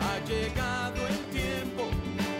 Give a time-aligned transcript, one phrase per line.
[0.00, 1.84] Ha llegado el tiempo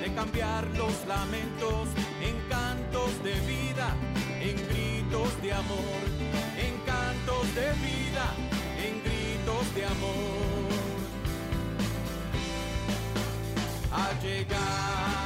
[0.00, 1.88] de cambiar los lamentos
[2.22, 3.94] en cantos de vida,
[4.40, 6.02] en gritos de amor,
[6.58, 8.26] en cantos de vida,
[8.84, 10.66] en gritos de amor.
[13.92, 15.25] Ha llegado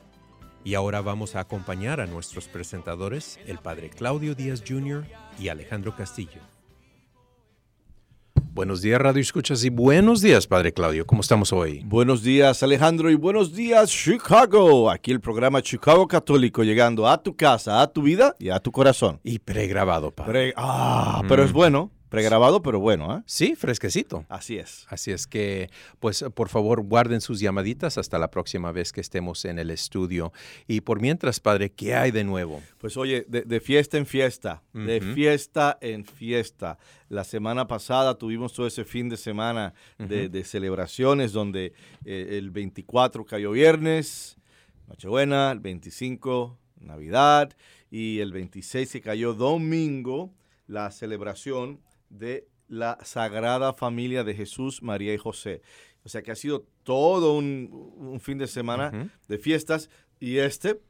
[0.63, 5.05] Y ahora vamos a acompañar a nuestros presentadores, el padre Claudio Díaz Jr.
[5.39, 6.39] y Alejandro Castillo.
[8.53, 11.07] Buenos días, Radio Escuchas, y buenos días, padre Claudio.
[11.07, 11.81] ¿Cómo estamos hoy?
[11.85, 14.91] Buenos días Alejandro y buenos días Chicago.
[14.91, 18.71] Aquí el programa Chicago Católico llegando a tu casa, a tu vida y a tu
[18.73, 19.21] corazón.
[19.23, 20.31] Y pregrabado, padre.
[20.31, 23.23] Pre- ah, pero es bueno, pregrabado pero bueno, ¿eh?
[23.25, 24.25] Sí, fresquecito.
[24.27, 24.85] Así es.
[24.89, 29.45] Así es que, pues, por favor, guarden sus llamaditas hasta la próxima vez que estemos
[29.45, 30.33] en el estudio.
[30.67, 32.61] Y por mientras, padre, ¿qué hay de nuevo?
[32.79, 36.77] Pues oye, de, de fiesta en fiesta, de fiesta en fiesta.
[37.07, 41.73] La semana pasada tuvimos todo ese fin de semana de, de celebraciones donde
[42.03, 44.37] eh, el 24 cayó viernes,
[44.87, 47.55] Nochebuena, el 25 Navidad
[47.89, 50.33] y el 26 que cayó domingo
[50.67, 51.79] la celebración
[52.11, 55.61] de la Sagrada Familia de Jesús, María y José.
[56.03, 59.89] O sea que ha sido todo un, un fin de semana de fiestas
[60.19, 60.81] y este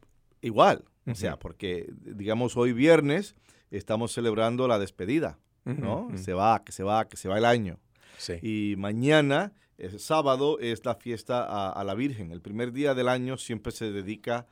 [0.41, 0.85] igual.
[1.07, 3.35] O sea, porque digamos hoy viernes
[3.71, 6.09] estamos celebrando la despedida, ¿no?
[6.15, 7.79] Se va, que se va, que se va el año.
[8.17, 8.33] Sí.
[8.41, 12.31] Y mañana, eh, sábado, es la fiesta a, a la Virgen.
[12.31, 14.47] El primer día del año siempre se dedica a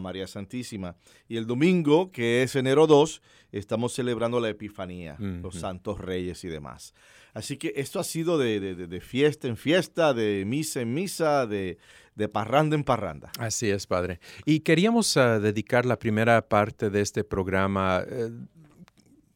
[0.00, 0.96] María Santísima.
[1.28, 5.56] Y el domingo, que es enero 2, estamos celebrando la Epifanía, los.
[5.56, 6.94] Santos Reyes y demás.
[7.34, 11.46] Así que esto ha sido de, de- de- fiesta en fiesta, de misa en misa,
[11.46, 11.76] de,
[12.14, 13.30] de parranda en parranda.
[13.38, 14.20] Así es, padre.
[14.46, 18.30] Y queríamos ah, dedicar la primera parte de este programa eh,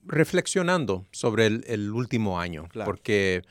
[0.06, 2.86] reflexionando sobre el, el último año, Claro.
[2.90, 3.42] porque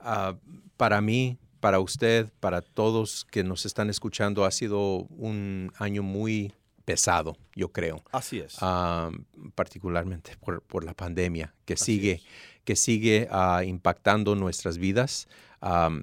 [0.00, 0.36] ah,
[0.76, 6.52] para mí, para usted, para todos que nos están escuchando, ha sido un año muy
[6.84, 8.02] pesado, yo creo.
[8.12, 8.56] Así es.
[8.60, 9.10] ah,
[9.54, 12.22] particularmente por, por la pandemia que Así sigue, es.
[12.64, 15.28] que sigue ah, impactando nuestras vidas.
[15.60, 16.02] Am,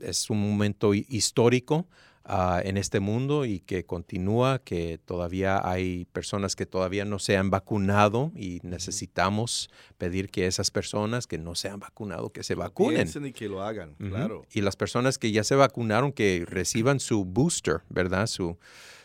[0.00, 1.86] es un momento hi- histórico
[2.32, 7.36] ah, en este mundo y que continúa, que todavía hay personas que todavía no se
[7.36, 9.68] han vacunado y necesitamos
[9.98, 13.08] pedir que esas personas que no se han vacunado, que se vacunen.
[13.24, 14.46] Y que lo hagan, claro.
[14.52, 18.26] Y las personas que ya se vacunaron, que reciban su booster, ¿verdad?
[18.26, 18.58] Su,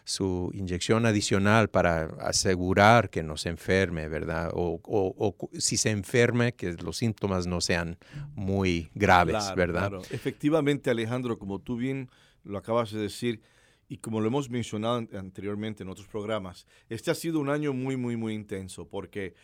[0.03, 4.51] su inyección adicional para asegurar que no se enferme, ¿verdad?
[4.53, 7.97] O, o- si se enferme, que los síntomas no sean
[8.35, 9.79] muy graves, Claro, ¿verdad?
[9.89, 10.01] claro.
[10.11, 12.09] Efectivamente, Alejandro, como tú bien
[12.45, 13.41] lo acabas de decir
[13.87, 17.73] y como lo hemos mencionado an- anteriormente en otros programas, este ha sido un año
[17.73, 19.35] muy, muy, muy intenso porque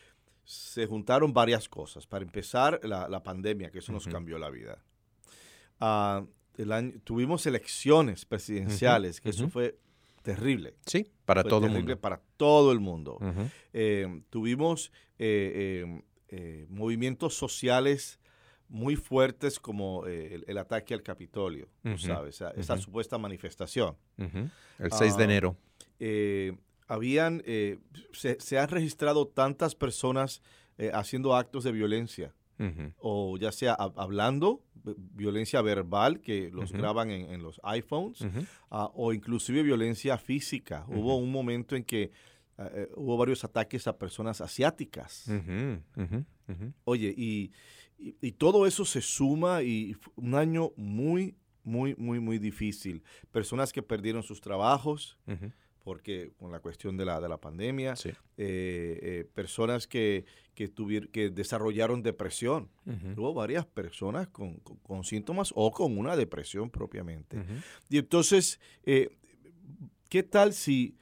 [0.44, 2.08] se juntaron varias cosas.
[2.08, 4.84] Para empezar, la, la pandemia, que eso nos cambió la vida.
[5.80, 6.26] Ah,
[6.58, 9.78] el año, tuvimos elecciones presidenciales, que eso fue
[10.24, 10.76] terrible.
[10.86, 12.00] Sí, para Fue todo el mundo.
[12.00, 13.20] Para todo el mundo.
[13.74, 18.20] Eh, tuvimos eh, eh, movimientos sociales
[18.72, 23.96] muy fuertes como eh, el, el ataque al Capitolio, Ujú, sabes, esa, supuesta manifestación.
[24.18, 25.58] El 6 de Ah, enero.
[26.00, 26.58] Eh,
[26.88, 27.78] habían, eh,
[28.14, 30.42] se, se han registrado tantas personas
[30.78, 32.34] eh, haciendo actos de violencia
[33.00, 34.62] o ya sea hablando,
[35.16, 38.24] violencia verbal, que los graban en, los iPhones,
[38.70, 40.86] ah, o inclusive violencia física.
[40.88, 42.12] Hubo un momento en que
[42.60, 45.26] ah, hubo varios ataques a personas asiáticas.
[46.84, 47.52] Oye, y,
[48.02, 53.04] y, todo eso se suma y un año muy, muy, muy, muy difícil.
[53.32, 55.18] Personas que perdieron sus trabajos,
[55.84, 60.26] porque con la cuestión de la, de la pandemia, eh, eh, personas que,
[60.56, 60.72] que,
[61.12, 62.70] que desarrollaron depresión.
[63.16, 67.38] Hubo varias personas con, con, síntomas o con una depresión propiamente.
[67.90, 69.10] Y entonces, eh,
[70.10, 70.98] ¿qué tal si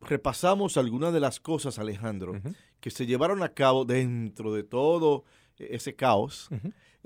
[0.00, 2.40] repasamos algunas de las cosas, Alejandro,
[2.80, 5.24] que se llevaron a cabo dentro de todo
[5.58, 6.48] ese caos?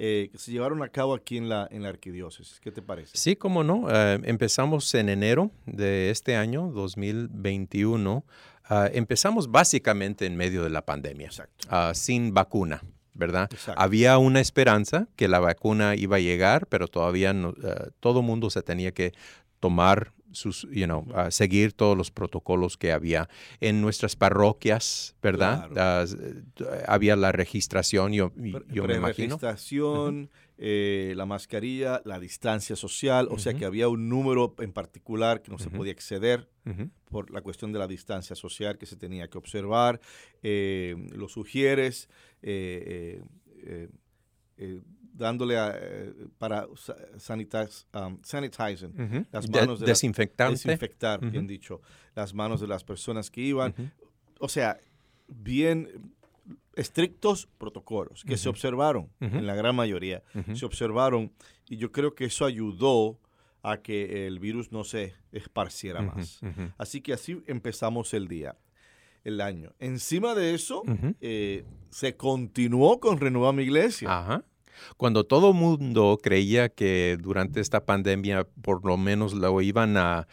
[0.02, 2.58] Eh, que se llevaron a cabo aquí en la, en la arquidiócesis.
[2.60, 3.18] ¿Qué te parece?
[3.18, 3.86] Sí, cómo no.
[3.90, 8.24] Eh, empezamos en enero de este año, 2021.
[8.64, 11.28] Ah, empezamos básicamente en medio de la pandemia,
[11.70, 12.82] uh, sin vacuna.
[13.12, 13.50] ¿verdad?
[13.76, 18.48] Había una esperanza que la vacuna iba a llegar, pero todavía no, eh, todo mundo
[18.48, 19.12] se tenía que
[19.58, 23.28] tomar sus, you know, seguir todos los protocolos que había
[23.60, 25.70] en nuestras parroquias, ¿verdad?
[25.76, 26.04] Ah,
[26.86, 28.32] había la registración, yo,
[28.68, 29.36] yo me imagino.
[29.36, 35.42] Registración, eh, la mascarilla, la distancia social, o sea que había un número en particular
[35.42, 36.48] que no se podía exceder
[37.10, 40.00] por la cuestión de la distancia social que se tenía que observar.
[40.42, 42.08] Eh, lo sugieres.
[42.42, 43.22] Eh,
[45.20, 46.66] dándole a, eh, para
[47.18, 51.80] sanitize, um, sanitizing las manos de desinfectar, bien dicho,
[52.16, 53.74] las manos de las personas que iban.
[54.38, 54.78] O sea,
[55.28, 56.10] bien
[56.74, 60.22] estrictos protocolos que se observaron en la gran mayoría,
[60.54, 61.30] se observaron
[61.68, 63.18] y yo creo que eso ayudó
[63.62, 66.40] a que el virus no se esparciera más.
[66.78, 68.56] Así que así empezamos el día
[69.22, 69.74] el año.
[69.78, 70.82] Encima de eso,
[71.20, 74.08] eh, se continuó con Renueva mi Iglesia.
[74.18, 74.44] Ajá.
[74.96, 80.26] Cuando todo mundo creía que durante esta pandemia por lo menos lo iban a,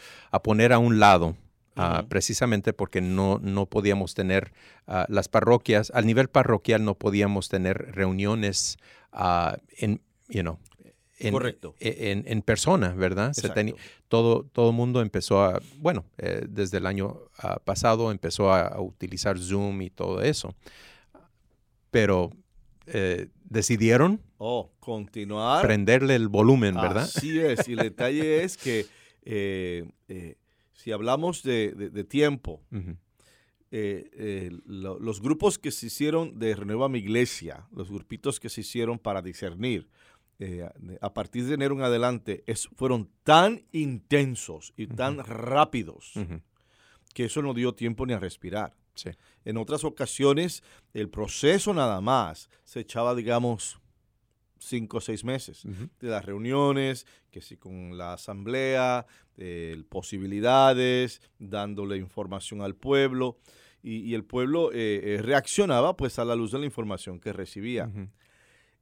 [0.44, 1.36] poner a un lado,
[1.76, 4.54] ah, precisamente porque no, no podíamos tener
[4.88, 8.78] ah, las parroquias, al nivel parroquial no podíamos tener reuniones
[9.14, 10.60] uh, en, you know,
[11.20, 11.76] en, Correcto.
[11.80, 13.34] E, en, persona, ¿verdad?
[14.08, 17.20] todo, todo el mundo empezó a, bueno, eh, desde el año
[17.64, 20.54] pasado empezó a, utilizar Zoom y todo eso.
[21.90, 22.32] Pero
[22.88, 25.66] eh, decidieron oh, continuar.
[25.66, 27.04] Prenderle el volumen, ¿verdad?
[27.04, 27.68] Así es.
[27.68, 28.86] Y el detalle es que
[29.24, 30.36] eh, eh,
[30.74, 32.62] si hablamos de, tiempo,
[33.70, 39.22] los grupos que se hicieron de Renueva mi Iglesia, los grupitos que se hicieron para
[39.22, 39.90] discernir,
[41.02, 46.14] a partir de enero en adelante, es, fueron tan intensos y tan rápidos
[47.14, 48.76] que eso no dio tiempo ni a respirar.
[49.46, 50.64] En otras ocasiones,
[50.94, 53.80] el proceso nada más se echaba, digamos,
[54.60, 55.64] cinco o seis meses.
[56.00, 59.06] De las reuniones, que sí con la asamblea,
[59.90, 63.38] posibilidades, dándole información al pueblo,
[63.84, 67.90] y, el pueblo eh, eh, reaccionaba pues a la luz de la información que recibía.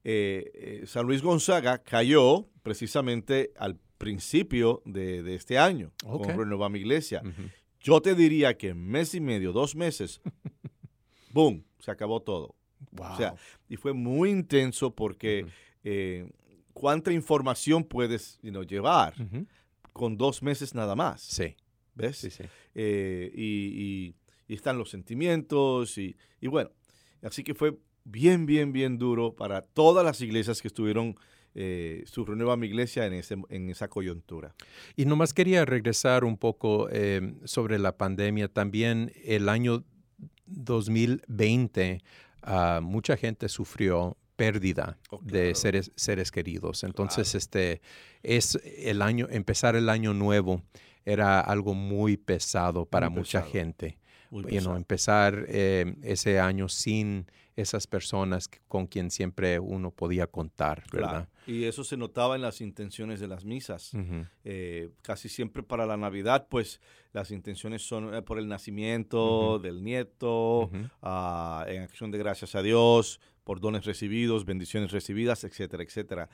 [0.03, 7.21] Eh, San Luis Gonzaga cayó precisamente al principio de, este año con Renueva mi Iglesia.
[7.85, 10.19] Yo te diría que en mes y medio, dos meses,
[11.31, 11.63] ¡boom!
[11.77, 12.55] Se acabó todo.
[12.97, 13.35] O sea,
[13.69, 15.45] y fue muy intenso porque
[15.83, 16.27] eh,
[16.73, 19.13] cuánta información puedes llevar
[19.93, 21.21] con dos meses nada más.
[21.21, 21.55] Sí.
[21.93, 22.17] ¿Ves?
[22.17, 22.45] Sí, sí.
[22.73, 24.15] Eh, y,
[24.51, 26.71] están los sentimientos y, y, bueno,
[27.21, 31.19] así que fue bien, bien, bien duro para todas las iglesias que estuvieron
[31.55, 34.53] eh, su renueva mi iglesia en, ese, en esa coyuntura.
[34.95, 38.49] Y nomás quería regresar un poco eh, sobre la pandemia.
[38.49, 39.85] También el año
[40.47, 42.03] 2020,
[42.41, 46.83] ah, mucha gente sufrió pérdida oh, de seres, seres queridos.
[46.83, 47.81] Entonces, este
[48.21, 50.61] es el año, empezar el año nuevo
[51.05, 53.97] era algo muy pesado para mucha gente.
[54.49, 61.29] y empezar eh, ese año sin esas personas con quien siempre uno podía contar, ¿verdad?
[61.47, 63.91] Y eso se notaba en las intenciones de las misas.
[64.43, 66.81] Eh, casi siempre para la Navidad, pues
[67.13, 70.69] las intenciones son eh, por el nacimiento del nieto,
[71.01, 76.29] ah, en acción de gracias a Dios, por dones recibidos, bendiciones recibidas, etcétera, etcétera.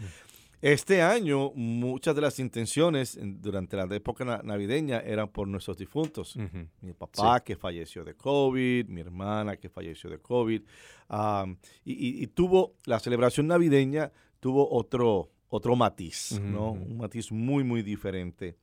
[0.62, 6.38] Este año, muchas de las intenciones durante la época navideña eran por nuestros difuntos.
[6.82, 10.62] Mi papá que falleció de COVID, mi hermana que falleció de COVID.
[11.84, 16.74] y, tuvo, la celebración navideña tuvo otro, otro matiz, ¿no?
[16.74, 18.56] Un matiz muy, muy diferente.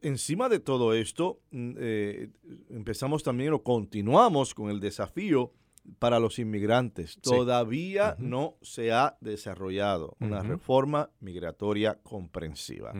[0.00, 2.30] Encima de todo esto, mm, eh,
[2.70, 5.52] empezamos también o continuamos con el desafío
[5.98, 7.18] para los inmigrantes.
[7.20, 12.92] Todavía no se ha desarrollado una reforma migratoria comprensiva.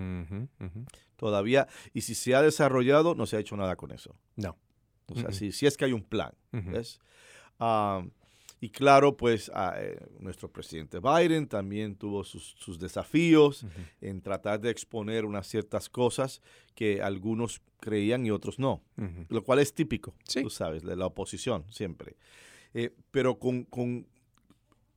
[1.16, 4.14] Todavía, y si se ha desarrollado, no se ha hecho nada con eso.
[4.36, 4.56] No.
[5.08, 6.32] O sea, si, es que hay un plan.
[8.60, 13.64] y claro, pues eh, nuestro presidente Biden también tuvo sus, desafíos
[14.00, 16.42] en tratar de exponer unas ciertas cosas
[16.74, 18.82] que algunos creían y otros no,
[19.28, 22.16] lo cual es típico, tú sabes, de la oposición siempre.
[22.78, 23.66] Eh, pero con,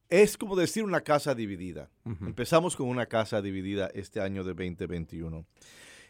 [0.09, 1.89] es como decir una casa dividida.
[2.03, 5.45] Empezamos con una casa dividida este año de 2021.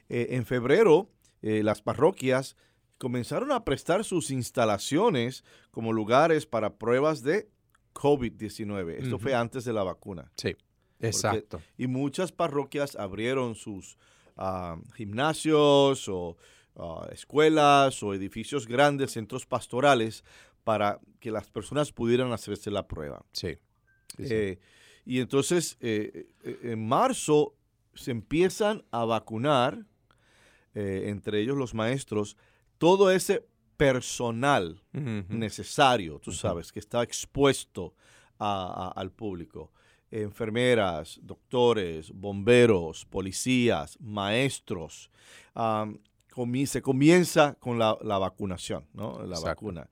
[0.09, 1.09] Eh, en febrero,
[1.41, 2.55] las parroquias
[2.97, 7.49] comenzaron a prestar sus instalaciones como lugares para pruebas de
[7.93, 9.03] COVID-19.
[9.03, 10.31] Esto fue antes de la vacuna.
[10.35, 10.55] Sí,
[10.99, 11.61] exacto.
[11.77, 13.97] y muchas parroquias abrieron sus
[14.38, 16.38] ah, gimnasios o
[16.75, 20.23] ah, escuelas o edificios grandes, centros pastorales,
[20.69, 23.25] para que las personas pudieran hacerse la prueba.
[23.31, 23.57] Sí.
[24.19, 24.59] Eh,
[25.03, 27.55] y entonces, eh, eh, en marzo
[27.95, 29.83] se empiezan a vacunar,
[30.75, 32.38] entre ellos los maestros,
[32.77, 33.47] todo ese
[33.77, 37.95] personal necesario, tú sabes, que está expuesto
[38.38, 39.71] al público.
[40.11, 45.09] Enfermeras, doctores, bomberos, policías, maestros.
[46.67, 49.25] se comienza con la, vacunación, ¿no?
[49.25, 49.89] La vacuna.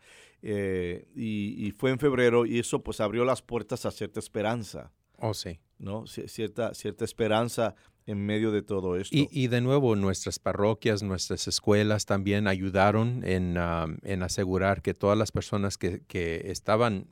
[0.50, 4.94] Eh, y, y, fue en febrero y eso pues abrió las puertas a cierta esperanza.
[5.18, 5.60] Oh, sí.
[5.78, 6.08] ¿No?
[6.08, 7.76] cierta, cierta esperanza
[8.08, 9.14] en medio de todo esto.
[9.14, 15.78] Y, de nuevo, nuestras parroquias, nuestras escuelas también ayudaron en, asegurar que todas las personas
[15.78, 17.10] que, estaban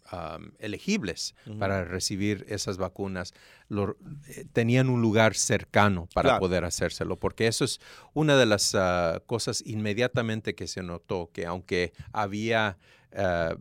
[0.57, 3.33] elegibles para recibir esas vacunas
[3.69, 7.81] eh, tenían un lugar cercano para poder hacérselo, porque eso es
[8.13, 12.77] una de las ah, cosas inmediatamente que se notó, que aunque había
[13.15, 13.55] ah,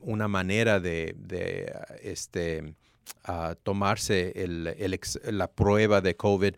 [0.00, 1.72] una manera de, de
[2.02, 2.74] este,
[3.24, 4.32] a tomarse
[5.24, 6.54] la prueba de COVID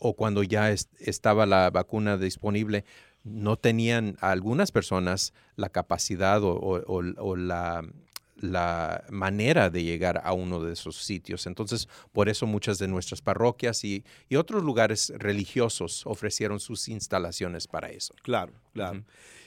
[0.00, 2.84] o, cuando ya estaba la vacuna disponible,
[3.24, 7.84] no tenían algunas personas la capacidad o, la,
[8.36, 11.46] la, manera de llegar a uno de esos sitios.
[11.46, 14.04] Entonces, por eso muchas de nuestras parroquias y,
[14.36, 18.14] otros lugares religiosos ofrecieron sus instalaciones para eso.
[18.22, 19.04] Claro, claro.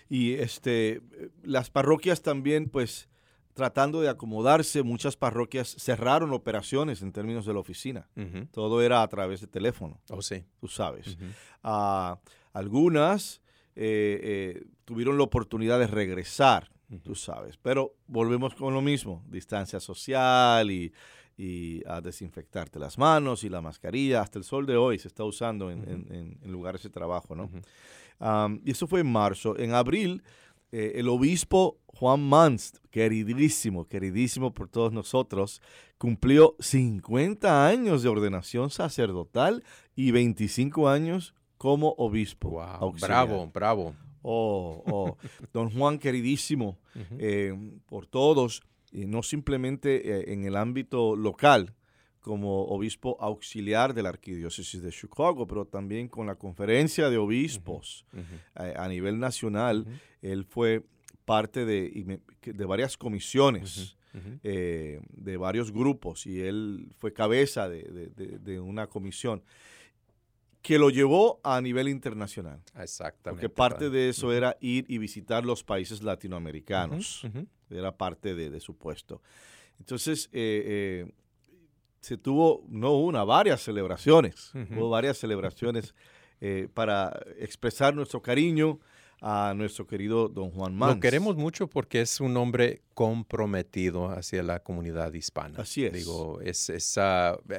[0.09, 1.01] Y este,
[1.43, 3.07] las parroquias también, pues,
[3.53, 8.09] tratando de acomodarse, muchas parroquias cerraron operaciones en términos de la oficina.
[8.51, 9.99] Todo era a través de teléfono.
[10.09, 10.43] Oh, sí.
[10.59, 11.17] Tú sabes.
[11.61, 12.19] Ah,
[12.53, 13.41] algunas
[13.75, 16.71] eh, eh, tuvieron la oportunidad de regresar,
[17.03, 17.57] tú sabes.
[17.57, 20.93] Pero volvemos con lo mismo, distancia social y,
[21.85, 24.21] a desinfectarte las manos y la mascarilla.
[24.21, 27.49] Hasta el sol de hoy se está usando en, lugares de trabajo, ¿no?
[28.63, 29.57] Y eso fue en marzo.
[29.57, 30.23] En abril
[30.71, 35.61] eh, el obispo Juan Mans, queridísimo, queridísimo por todos nosotros,
[35.97, 39.63] cumplió 50 años de ordenación sacerdotal
[39.95, 42.51] y 25 años como obispo.
[42.51, 43.95] Wow, bravo, bravo.
[44.21, 45.17] Oh, oh.
[45.53, 46.77] Don Juan, queridísimo
[47.17, 47.53] eh,
[47.87, 48.61] por todos,
[48.91, 51.73] y no simplemente eh, en el ámbito local,
[52.29, 58.05] como obispo auxiliar de la arquidiócesis de Chicago, pero también con la conferencia de obispos
[58.53, 59.87] a, nivel nacional.
[60.21, 60.83] Él fue
[61.25, 63.97] parte de, de varias comisiones,
[64.43, 69.41] eh, de varios grupos, y él fue cabeza de, una comisión
[70.61, 72.61] que lo llevó a nivel internacional.
[72.75, 73.41] Exactamente.
[73.41, 77.23] Porque parte de eso era ir y visitar los países latinoamericanos.
[77.71, 79.19] Era parte de, su puesto.
[79.79, 81.11] Entonces, eh, eh,
[82.01, 84.51] se tuvo, no una, varias celebraciones.
[84.75, 85.93] Hubo varias celebraciones
[86.41, 88.79] eh, para expresar nuestro cariño
[89.21, 90.95] a nuestro querido don Juan Mans.
[90.95, 95.59] Lo queremos mucho porque es un hombre comprometido hacia la comunidad hispana.
[95.59, 95.93] Así es.
[95.93, 96.71] Digo, es,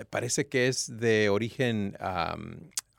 [0.09, 1.97] parece que es de origen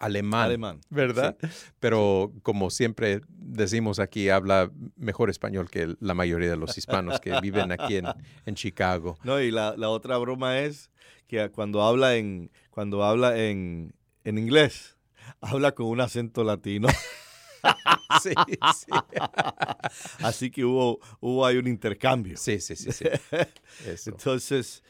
[0.01, 1.37] alemán, alemán, ¿verdad?
[1.79, 7.39] Pero como siempre decimos aquí, habla mejor español que la mayoría de los hispanos que
[7.39, 8.07] viven aquí en,
[8.45, 9.17] en Chicago.
[9.23, 10.89] No, y la, la otra broma es
[11.27, 13.93] que cuando habla en, cuando habla en,
[14.25, 14.97] inglés,
[15.39, 16.87] habla con un acento latino.
[18.23, 18.33] sí,
[18.75, 18.91] sí.
[20.19, 22.35] Así que hubo, hubo ahí un intercambio.
[22.37, 22.91] Sí, sí, sí.
[22.91, 23.05] sí.
[24.07, 24.83] Entonces,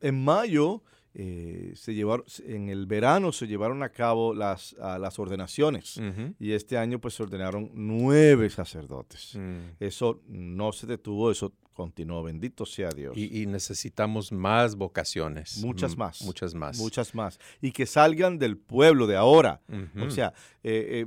[0.00, 6.00] en mayo, eh, se llevaron, en el verano se llevaron a cabo las, las ordenaciones
[6.38, 9.34] y este año pues se ordenaron nueve sacerdotes.
[9.34, 9.76] Mm.
[9.80, 13.16] Eso no se detuvo, eso continuó, bendito sea Dios.
[13.16, 15.64] Y, necesitamos más vocaciones.
[15.64, 16.22] Muchas más.
[16.22, 16.78] Muchas más.
[16.78, 17.40] Muchas más.
[17.60, 19.62] Y que salgan del pueblo de ahora.
[19.98, 21.06] O sea, eh,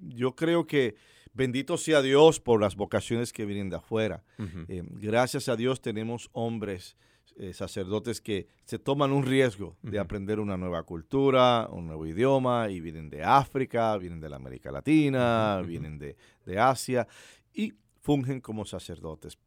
[0.00, 0.96] yo creo que
[1.34, 4.24] bendito sea Dios por las vocaciones que vienen de afuera.
[4.68, 6.96] Gracias a Dios tenemos hombres,
[7.36, 12.70] eh, sacerdotes que se toman un riesgo de aprender una nueva cultura, un nuevo idioma,
[12.70, 17.06] y vienen de África, vienen de la América Latina, vienen de, de Asia,
[17.52, 19.38] y fungen como sacerdotes.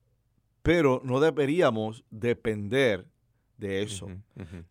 [0.62, 3.06] Pero no deberíamos depender
[3.58, 4.10] de eso.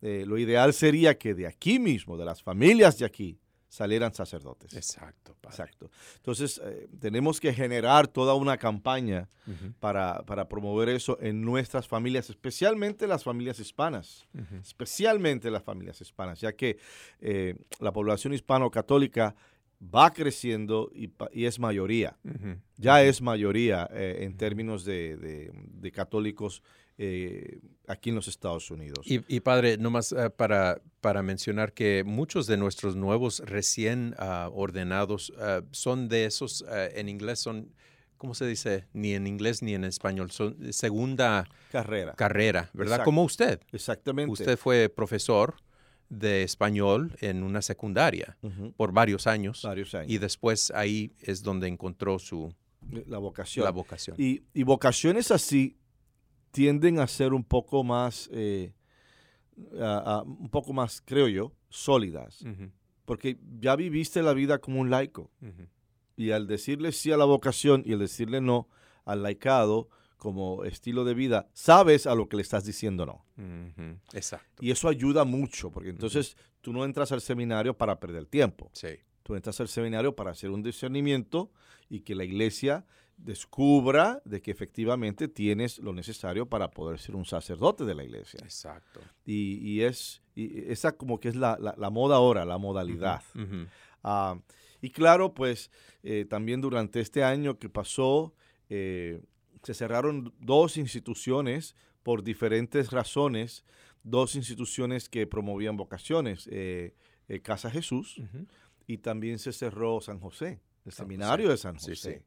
[0.02, 3.38] Eh, lo ideal sería que de aquí mismo, de las familias de aquí,
[3.74, 4.72] salieran sacerdotes.
[4.74, 5.54] Exacto, padre.
[5.56, 5.90] Exacto.
[6.16, 9.28] Entonces, eh, tenemos que generar toda una campaña
[9.80, 14.26] para, para promover eso en nuestras familias, especialmente las familias hispanas,
[14.62, 16.78] especialmente las familias hispanas, ya que
[17.20, 19.34] eh, la población hispano-católica
[19.94, 21.10] va creciendo y,
[21.44, 22.16] es mayoría,
[22.76, 26.62] ya es mayoría eh, en términos de, de- de católicos
[26.96, 29.00] eh, aquí en los Estados Unidos.
[29.04, 34.48] Y, y, padre, nomás eh, para, para mencionar que muchos de nuestros nuevos recién ah,
[34.52, 37.74] ordenados ah, son de esos, ah, en inglés son,
[38.16, 38.86] ¿cómo se dice?
[38.92, 42.14] Ni en inglés ni en español, son segunda Carrera.
[42.14, 43.02] carrera, ¿verdad?
[43.02, 43.60] Como usted.
[43.72, 44.30] Exactamente.
[44.30, 45.56] Usted fue profesor
[46.08, 48.36] de español en una secundaria
[48.76, 50.12] por varios años Varios años.
[50.12, 52.54] y después ahí es donde encontró su
[53.06, 53.64] la vocación.
[53.64, 54.14] la vocación.
[54.18, 55.76] Y, y vocaciones así
[56.54, 58.72] tienden a ser un poco más, eh,
[59.80, 62.44] a- a- un poco más, creo yo, sólidas.
[63.04, 65.30] Porque ya viviste la vida como un laico.
[66.16, 68.68] Y al decirle sí a la vocación y al decirle no
[69.04, 73.26] al laicado como estilo de vida, sabes a lo que le estás diciendo no.
[74.14, 74.64] Exacto.
[74.64, 78.70] Y eso ayuda mucho, porque entonces tú no entras al seminario para perder tiempo.
[78.72, 78.88] Sí.
[79.24, 81.50] Tú entras al seminario para hacer un discernimiento
[81.90, 87.24] y que la iglesia descubra de que efectivamente tienes lo necesario para poder ser un
[87.24, 88.40] sacerdote de la iglesia.
[88.42, 89.00] Exacto.
[89.24, 93.22] Y, y es y esa como que es la, la- la moda ahora, la modalidad.
[94.02, 94.38] Ah,
[94.82, 95.70] y claro, pues
[96.02, 98.34] eh, también durante este año que pasó,
[98.68, 99.22] eh,
[99.62, 103.64] se cerraron dos instituciones por diferentes razones,
[104.02, 106.94] dos instituciones que promovían vocaciones, eh,
[107.42, 108.20] Casa Jesús
[108.86, 111.52] y también se cerró San José, el San seminario José.
[111.52, 112.18] de San Sí, José.
[112.18, 112.24] sí.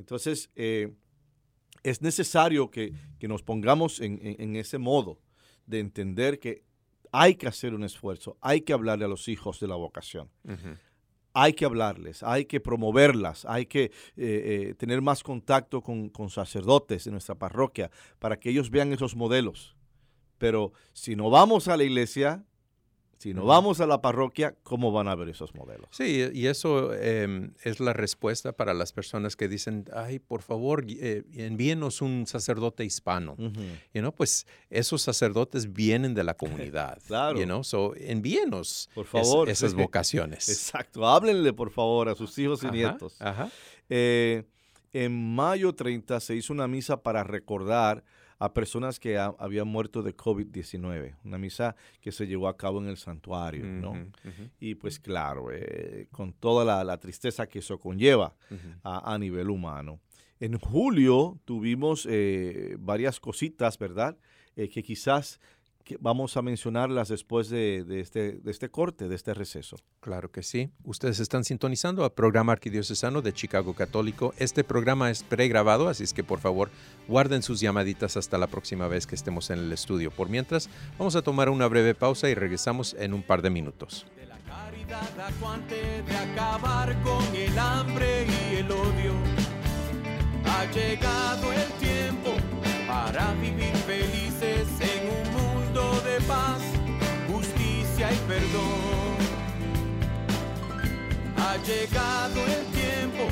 [0.00, 0.92] Entonces, eh,
[1.82, 5.18] es necesario que, que nos pongamos en, en- en ese modo
[5.66, 6.64] de entender que
[7.12, 10.30] hay que hacer un esfuerzo, hay que hablarle a los hijos de la vocación,
[11.34, 16.30] hay que hablarles, hay que promoverlas, hay que eh, eh, tener más contacto con, con
[16.30, 19.76] sacerdotes de nuestra parroquia para que ellos vean esos modelos.
[20.38, 22.44] Pero si no vamos a la iglesia,
[23.20, 25.88] si no vamos a la parroquia, ¿cómo van a ver esos modelos?
[25.90, 30.86] Sí, y eso em, es la respuesta para las personas que dicen, ay, por favor,
[30.88, 33.36] eh, envíenos un sacerdote hispano.
[33.92, 36.98] You know, pues esos sacerdotes vienen de la comunidad.
[37.06, 37.38] Claro.
[37.38, 39.50] You know, so envíenos Por es- favor.
[39.50, 40.48] esas vocaciones.
[40.48, 43.20] Exacto, háblenle por favor a sus hijos y Ajá, nietos.
[43.20, 43.50] Ajá.
[43.90, 44.44] Eh,
[44.94, 48.02] en mayo 30 se hizo una misa para recordar
[48.40, 52.80] a personas que ha- habían muerto de COVID-19, una misa que se llevó a cabo
[52.82, 53.92] en el santuario, ¿no?
[54.58, 58.34] Y pues claro, eh, con toda la, la tristeza que eso conlleva
[58.82, 60.00] a nivel humano.
[60.40, 64.16] En julio tuvimos eh, varias cositas, ¿verdad?
[64.56, 65.38] Eh, que quizás
[65.90, 69.76] que vamos a mencionarlas después de, de este, de este corte, de este receso.
[69.98, 70.70] Claro que sí.
[70.84, 74.32] Ustedes están sintonizando al programa arquidiocesano de Chicago Católico.
[74.38, 76.70] Este programa es pregrabado, así es que por favor
[77.08, 80.12] guarden sus llamaditas hasta la próxima vez que estemos en el estudio.
[80.12, 84.06] Por mientras, vamos a tomar una breve pausa y regresamos en un par de minutos.
[84.14, 89.12] de la caridad acuante de acabar con el hambre y el odio.
[90.44, 92.30] Ha llegado el tiempo
[92.86, 93.59] para vivir
[101.36, 103.26] Ha llegado el tiempo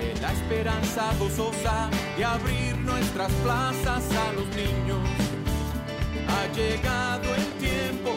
[0.00, 5.06] de la esperanza gozosa de abrir nuestras plazas a los niños.
[6.28, 8.16] Ha llegado el tiempo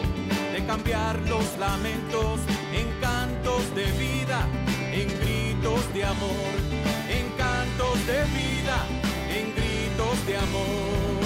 [0.54, 2.40] de cambiar los lamentos
[2.72, 4.48] en cantos de vida,
[4.90, 6.54] en gritos de amor,
[7.10, 8.86] en cantos de vida,
[9.28, 11.20] en gritos de amor.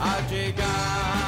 [0.00, 1.27] Ha llegado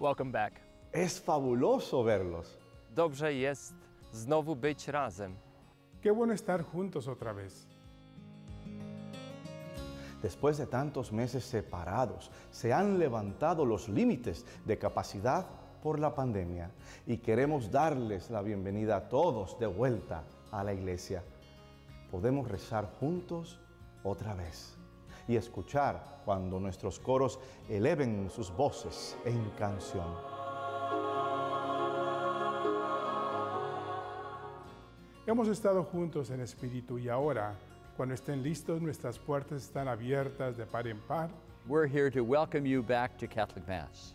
[0.00, 0.67] Welcome back.
[0.92, 2.58] Es fabuloso verlos.
[2.94, 3.74] Dobrze jest
[4.12, 5.36] znowu być razem.
[6.02, 7.66] Qué bueno estar juntos otra vez.
[10.22, 15.46] Después de tantos meses separados, se han levantado los límites de capacidad
[15.82, 16.70] por la pandemia
[17.06, 21.22] y queremos darles la bienvenida a todos de vuelta a la iglesia.
[22.10, 23.60] Podemos rezar juntos
[24.02, 24.76] otra vez
[25.28, 30.27] y escuchar cuando nuestros coros eleven sus voces en canción.
[35.28, 37.52] Hemos estado juntos en espíritu y ahora,
[37.98, 41.28] cuando estén listos, nuestras puertas están abiertas de par en par.
[41.66, 44.14] We're here to welcome you back to Catholic Mass.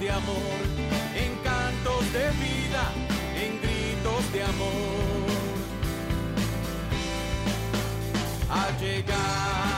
[0.00, 0.60] de amor,
[1.14, 2.92] en cantos de vida,
[3.34, 5.26] en gritos de amor.
[8.50, 9.75] Ha llegado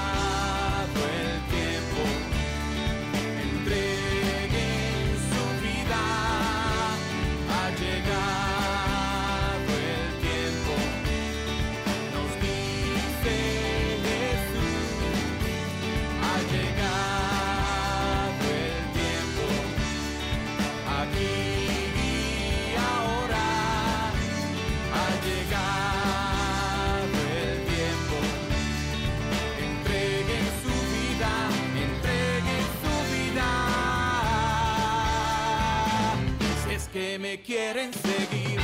[37.48, 38.60] quieren seguir.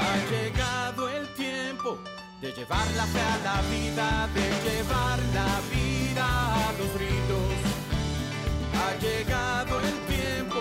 [0.00, 1.98] Ha llegado el tiempo
[2.40, 7.52] de llevar la fe a la vida, de llevar la vida a los ritos.
[8.80, 10.60] Ha llegado el tiempo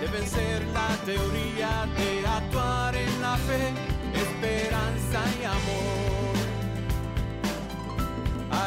[0.00, 3.74] de vencer la teoría, de actuar en la fe,
[4.24, 6.29] esperanza y amor.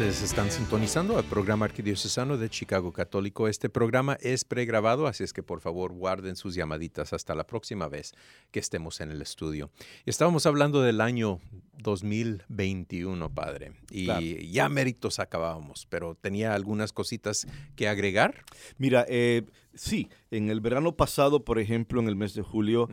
[0.00, 3.48] Ustedes están sintonizando al programa arquidiocesano de Chicago Católico.
[3.48, 7.86] Este programa es pregrabado, así es que por favor guarden sus llamaditas hasta la próxima
[7.86, 8.14] vez
[8.50, 9.68] que estemos en el estudio.
[10.06, 11.38] Estábamos hablando del año
[11.82, 14.20] 2021, padre, y Claro.
[14.26, 18.44] ya méritos acabábamos, pero tenía algunas cositas que agregar.
[18.78, 22.88] Mira, eh, Sí, en el verano pasado, por ejemplo, en el mes de julio,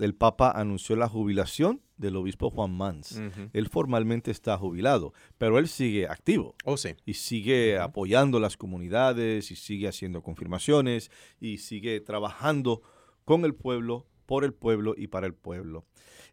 [0.00, 3.20] el Papa anunció la jubilación del obispo Juan Mans.
[3.52, 6.54] Él formalmente está jubilado, pero él sigue activo.
[6.64, 6.94] Oh, sí.
[7.04, 12.80] Y sigue apoyando las comunidades, y sigue haciendo confirmaciones, y sigue trabajando
[13.26, 15.84] con el pueblo, por el pueblo y para el pueblo.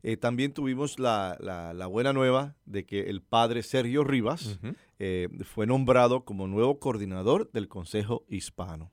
[0.03, 4.59] Eh, también tuvimos la, la, buena nueva de que el padre Sergio Rivas
[4.97, 8.91] eh, fue nombrado como nuevo coordinador del Consejo Hispano.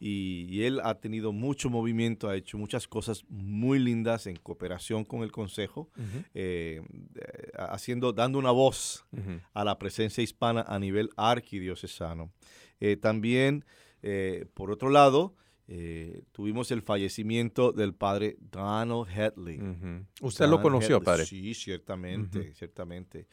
[0.00, 5.22] Y, él ha tenido mucho movimiento, ha hecho muchas cosas muy lindas en cooperación con
[5.22, 5.88] el Consejo,
[6.34, 6.82] eh,
[7.56, 9.06] haciendo, dando una voz
[9.54, 12.32] a la presencia hispana a nivel arquidiocesano.
[13.00, 13.64] también,
[14.54, 15.34] por otro lado,
[15.72, 19.60] eh, tuvimos el fallecimiento del padre Donald Headley.
[20.20, 21.24] ¿Usted lo conoció, padre?
[21.24, 23.28] Sí, ciertamente, ciertamente.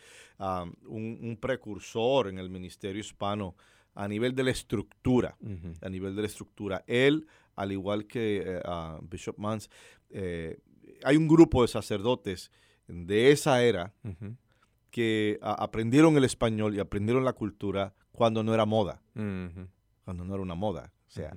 [0.86, 3.56] un, precursor en el ministerio hispano
[3.96, 5.36] a nivel de la estructura,
[5.82, 6.84] a nivel de la estructura.
[6.86, 8.62] Él, al igual que eh,
[9.02, 9.72] Bishop Mans,
[10.12, 10.60] eh,
[11.04, 12.52] hay un grupo de sacerdotes
[12.88, 13.96] de esa era
[14.92, 20.44] que aprendieron el español y aprendieron la cultura cuando no era moda, cuando no era
[20.44, 20.94] una moda.
[21.08, 21.34] O sea,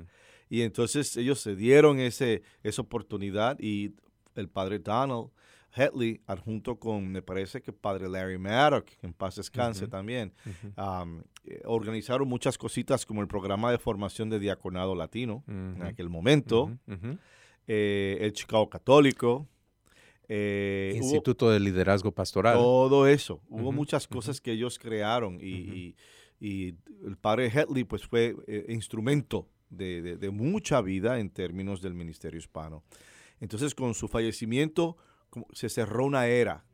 [0.50, 3.94] y entonces ellos se dieron ese, esa oportunidad y
[4.34, 5.30] el padre Donald
[5.72, 10.32] Hetley, adjunto con, me parece que padre Larry Maddock, en paz descanse también,
[11.44, 16.76] eh, organizaron muchas cositas como el programa de formación de diaconado latino en aquel momento,
[17.66, 19.46] eh, el Chicago Católico.
[20.28, 22.54] Eh, Instituto de Liderazgo Pastoral.
[22.54, 23.40] Todo eso.
[23.48, 25.94] Hubo muchas cosas que ellos crearon y,
[26.40, 28.34] y, el padre Hetley pues fue
[28.68, 32.82] instrumento de, mucha vida en términos del ministerio hispano.
[33.40, 34.96] Entonces, con su fallecimiento
[35.52, 36.64] se cerró una era,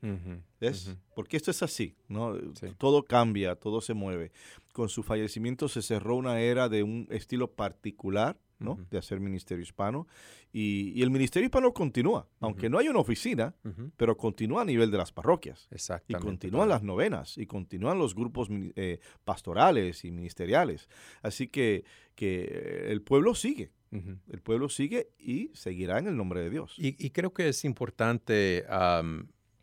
[0.61, 0.97] ¿ves?
[1.15, 2.35] Porque esto es así, ¿no?
[2.79, 4.33] Todo cambia, todo se mueve.
[4.73, 8.79] Con su fallecimiento se cerró una era de un estilo particular ¿no?
[8.91, 10.07] de hacer ministerio hispano.
[10.53, 13.55] Y, el ministerio hispano continúa, aunque no hay una oficina,
[13.97, 15.69] pero continúa a nivel de las parroquias.
[16.09, 20.89] Y continúan las novenas, y continúan los grupos eh, pastorales y ministeriales.
[21.23, 23.71] Así que, que el pueblo sigue.
[23.93, 26.75] El pueblo sigue y seguirá en el nombre de Dios.
[26.77, 28.65] Y, creo que es importante,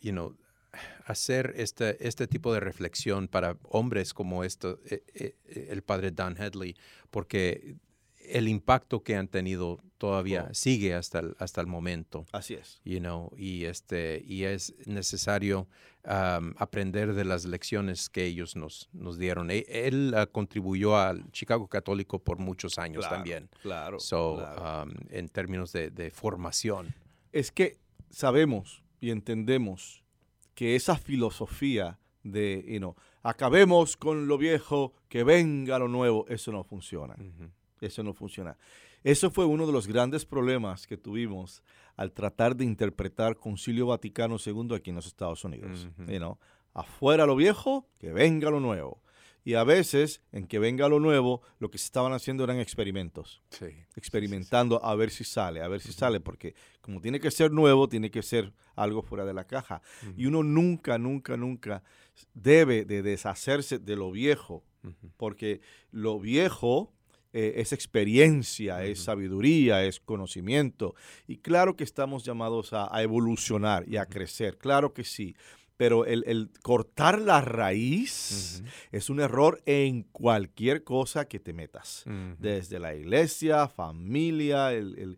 [0.02, 0.36] you know,
[1.06, 6.36] hacer este, este tipo de reflexión para hombres como esto, eh, eh, el padre Dan
[6.38, 6.76] Headley,
[7.12, 7.76] porque
[8.30, 10.54] el impacto que han tenido todavía oh.
[10.54, 12.26] sigue hasta el, hasta el momento.
[12.32, 12.82] Así es.
[12.84, 15.68] You know, y, este, y es necesario
[16.06, 19.50] aprender de las lecciones que ellos nos, nos dieron.
[19.50, 23.50] E, él, ah, contribuyó al Chicago Católico por muchos años también.
[23.62, 23.98] Claro.
[25.10, 26.94] en términos de, formación.
[27.32, 27.78] Es que
[28.10, 30.04] sabemos y entendemos
[30.54, 36.52] que esa filosofía de, you know, acabemos con lo viejo, que venga lo nuevo, eso
[36.52, 37.16] no funciona.
[37.86, 38.58] Eso no funciona.
[39.04, 41.64] Eso fue uno de los grandes problemas que tuvimos
[41.96, 45.88] al tratar de interpretar Concilio Vaticano II aquí en los Estados Unidos.
[46.74, 49.04] Afuera lo viejo, que venga lo nuevo.
[49.46, 53.42] Y a veces, en que venga lo nuevo, lo que se estaban haciendo eran experimentos.
[53.96, 57.90] Experimentando a ver si sale, a ver si sale, porque como tiene que ser nuevo,
[57.90, 59.82] tiene que ser algo fuera de la caja.
[60.16, 61.84] Y uno nunca, nunca, nunca
[62.34, 64.64] debe de deshacerse de lo viejo,
[65.18, 65.60] porque
[65.92, 66.94] lo viejo
[67.34, 70.94] eh, es experiencia, es sabiduría, es conocimiento.
[71.28, 75.36] Y claro que estamos llamados a, evolucionar y a crecer, claro que sí.
[75.76, 82.06] Pero el, cortar la raíz es un error en cualquier cosa que te metas,
[82.38, 85.18] desde la iglesia, familia, el,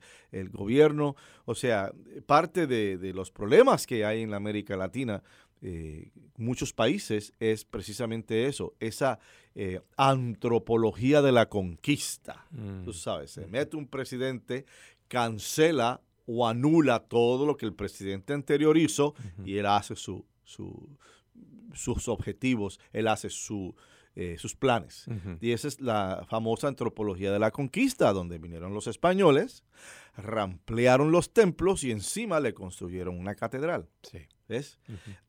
[0.54, 1.18] gobierno.
[1.44, 1.92] O sea,
[2.26, 5.22] parte de, de los problemas que hay en la América Latina
[5.68, 9.18] eh, muchos países es precisamente eso, esa
[9.56, 12.46] eh, antropología de la conquista.
[12.52, 12.94] Tú mm.
[12.94, 14.68] sabes, se mete un presidente,
[15.08, 22.08] cancela o anula todo lo que el presidente anterior hizo y él hace su, sus
[22.10, 23.74] objetivos, él hace su,
[24.16, 25.08] eh, sus planes.
[25.42, 29.64] Y esa es la famosa antropología de la conquista, donde vinieron los españoles,
[30.16, 33.90] ramplearon los templos y encima le construyeron una catedral.
[34.04, 34.28] Sí.
[34.48, 34.80] ¿Ves?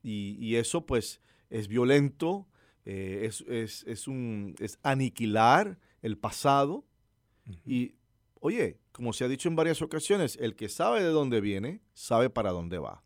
[0.03, 2.47] y, eso pues es violento,
[2.85, 6.85] eh, es, es, un, es aniquilar el pasado.
[7.65, 7.95] Y
[8.41, 12.31] oye, como se ha dicho en varias ocasiones, el que sabe de dónde viene, sabe
[12.31, 13.03] para dónde va.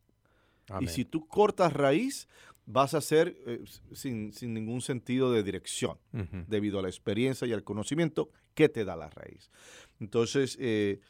[0.81, 2.29] Y si tú cortas raíz,
[2.65, 5.99] vas a ser eh, sin, ningún sentido de dirección,
[6.47, 9.51] debido a la experiencia y al conocimiento que te da la raíz.
[9.99, 11.01] Entonces, eh,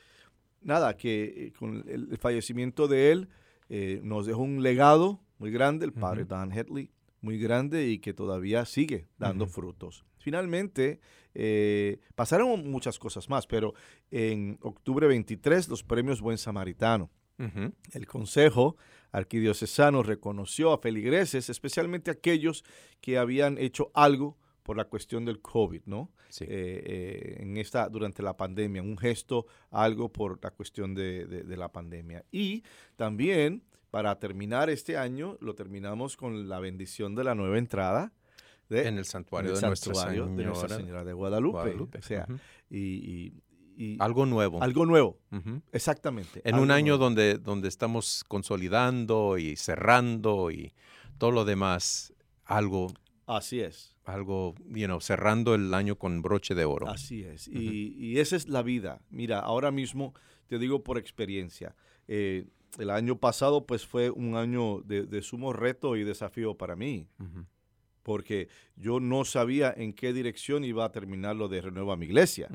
[0.62, 3.28] nada, que con el, fallecimiento de él,
[3.70, 8.12] eh, nos dejó un legado muy grande, el padre Dan Hetley, muy grande y que
[8.12, 10.04] todavía sigue dando frutos.
[10.18, 11.00] Finalmente,
[11.35, 13.74] eh, pasaron muchas cosas más, pero
[14.11, 17.11] en octubre 23 los premios Buen Samaritano.
[17.92, 18.76] El Consejo
[19.12, 22.64] Arquidiocesano reconoció a feligreses, especialmente aquellos
[23.00, 24.37] que habían hecho algo
[24.70, 26.12] por la cuestión del COVID, ¿no?
[26.28, 26.44] Sí.
[26.44, 31.42] Eh, eh, en esta, durante la pandemia, un gesto, algo por la cuestión de, de-
[31.42, 32.24] de la pandemia.
[32.30, 32.62] Y
[32.94, 38.12] también, para terminar este año, lo terminamos con la bendición de la nueva entrada.
[38.68, 41.52] de- En el santuario en el de Nuestra santuario de Nuestra Señora de Guadalupe.
[41.59, 42.38] Guadalupe, O sea, ujú.
[42.70, 43.42] y, y-
[43.76, 44.62] y Algo nuevo.
[44.62, 45.62] algo nuevo, Ujú.
[45.72, 46.42] exactamente.
[46.44, 47.04] En un año nuevo.
[47.06, 50.72] donde, donde estamos consolidando y cerrando y
[51.18, 52.12] todo lo demás,
[52.44, 52.92] algo,
[53.26, 53.94] Así es.
[54.14, 56.88] Algo, you know, cerrando el año con broche de oro.
[56.88, 57.48] Así es.
[57.48, 59.00] y, y esa es la vida.
[59.10, 60.14] Mira, ahora mismo
[60.46, 61.74] te digo por experiencia.
[62.08, 62.46] eh,
[62.78, 67.08] el año pasado pues fue un año de, de sumo reto y desafío para mí,
[68.02, 72.48] porque yo no sabía en qué dirección iba a terminar lo de Renueva mi Iglesia.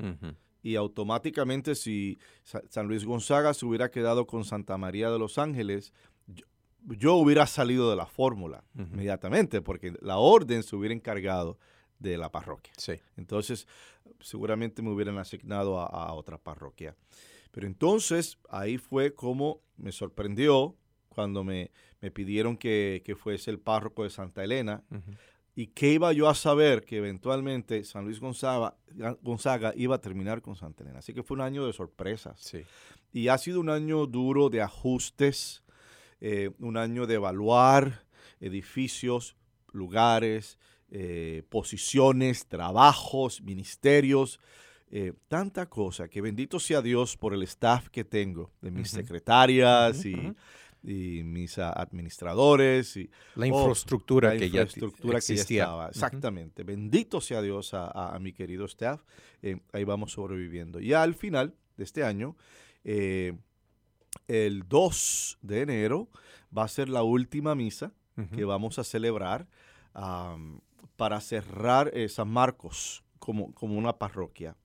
[0.64, 5.38] Y automáticamente si Sa- San Luis Gonzaga se hubiera quedado con Santa María de los
[5.38, 5.94] Ángeles,
[6.88, 11.58] yo, hubiera salido de la fórmula inmediatamente, porque la orden se hubiera encargado
[12.00, 12.74] de la parroquia.
[12.78, 12.94] Sí.
[13.18, 13.68] Entonces,
[14.20, 16.96] seguramente me hubieran asignado a, a otra parroquia.
[17.52, 20.76] Pero entonces, ahí fue como me sorprendió
[21.10, 21.72] cuando me,
[22.02, 24.84] me pidieron que, que fuese el párroco de Santa Elena.
[25.56, 26.84] ¿Y qué iba yo a saber?
[26.84, 28.76] Que eventualmente San Luis Gonzaga,
[29.22, 31.00] Gonzaga iba a terminar con Santa Elena.
[31.00, 32.40] Así que fue un año de sorpresas.
[32.42, 32.64] Sí.
[33.14, 35.64] Y ha sido un año duro de ajustes,
[36.22, 38.06] eh, un año de evaluar
[38.40, 39.36] edificios,
[39.72, 40.58] lugares,
[40.90, 44.40] eh, posiciones, trabajos, ministerios,
[44.92, 50.06] eh, tanta cosa que bendito sea Dios por el staff que tengo, de mis secretarias
[50.06, 50.16] y,
[50.84, 55.64] y mis ah, administradores y La Oh, infraestructura la que ya infraestructura que ya existía.
[55.64, 55.90] estaba.
[55.90, 56.64] Exactamente.
[56.64, 59.02] Bendito sea Dios a, a- a mi querido staff.
[59.42, 60.80] Eh, ahí vamos sobreviviendo.
[60.80, 62.36] Ya al final de este año,
[64.28, 66.10] el 2 de enero
[66.56, 67.92] va a ser la última misa
[68.34, 69.48] que vamos a celebrar
[70.96, 74.56] para cerrar eh, San Marcos como, como una parroquia.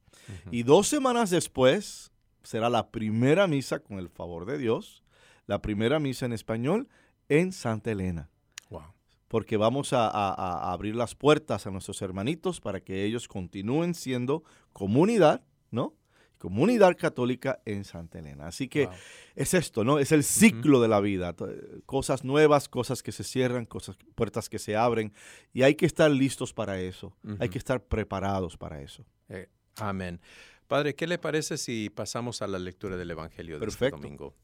[0.51, 5.03] Y dos semanas después será la primera misa, con el favor de Dios,
[5.47, 6.89] la primera misa en español
[7.29, 8.29] en Santa Elena
[8.71, 8.83] Wow.
[9.29, 13.95] porque vamos a, a- a abrir las puertas a nuestros hermanitos para que ellos continúen
[13.95, 15.95] siendo comunidad, ¿no?
[16.41, 18.47] Comunidad católica en Santa Elena.
[18.47, 18.95] Así que Wow.
[19.37, 19.99] es esto, ¿no?
[19.99, 21.35] Es el ciclo de la vida.
[21.35, 21.47] To-
[21.85, 25.13] Cosas nuevas, cosas que se cierran, cosas, puertas que se abren.
[25.53, 27.15] Y hay que estar listos para eso.
[27.39, 29.05] Hay que estar preparados para eso.
[29.29, 30.19] Eh, amén.
[30.67, 33.97] Padre, ¿qué le parece si pasamos a la lectura del Evangelio de Perfecto.
[33.97, 34.35] este domingo?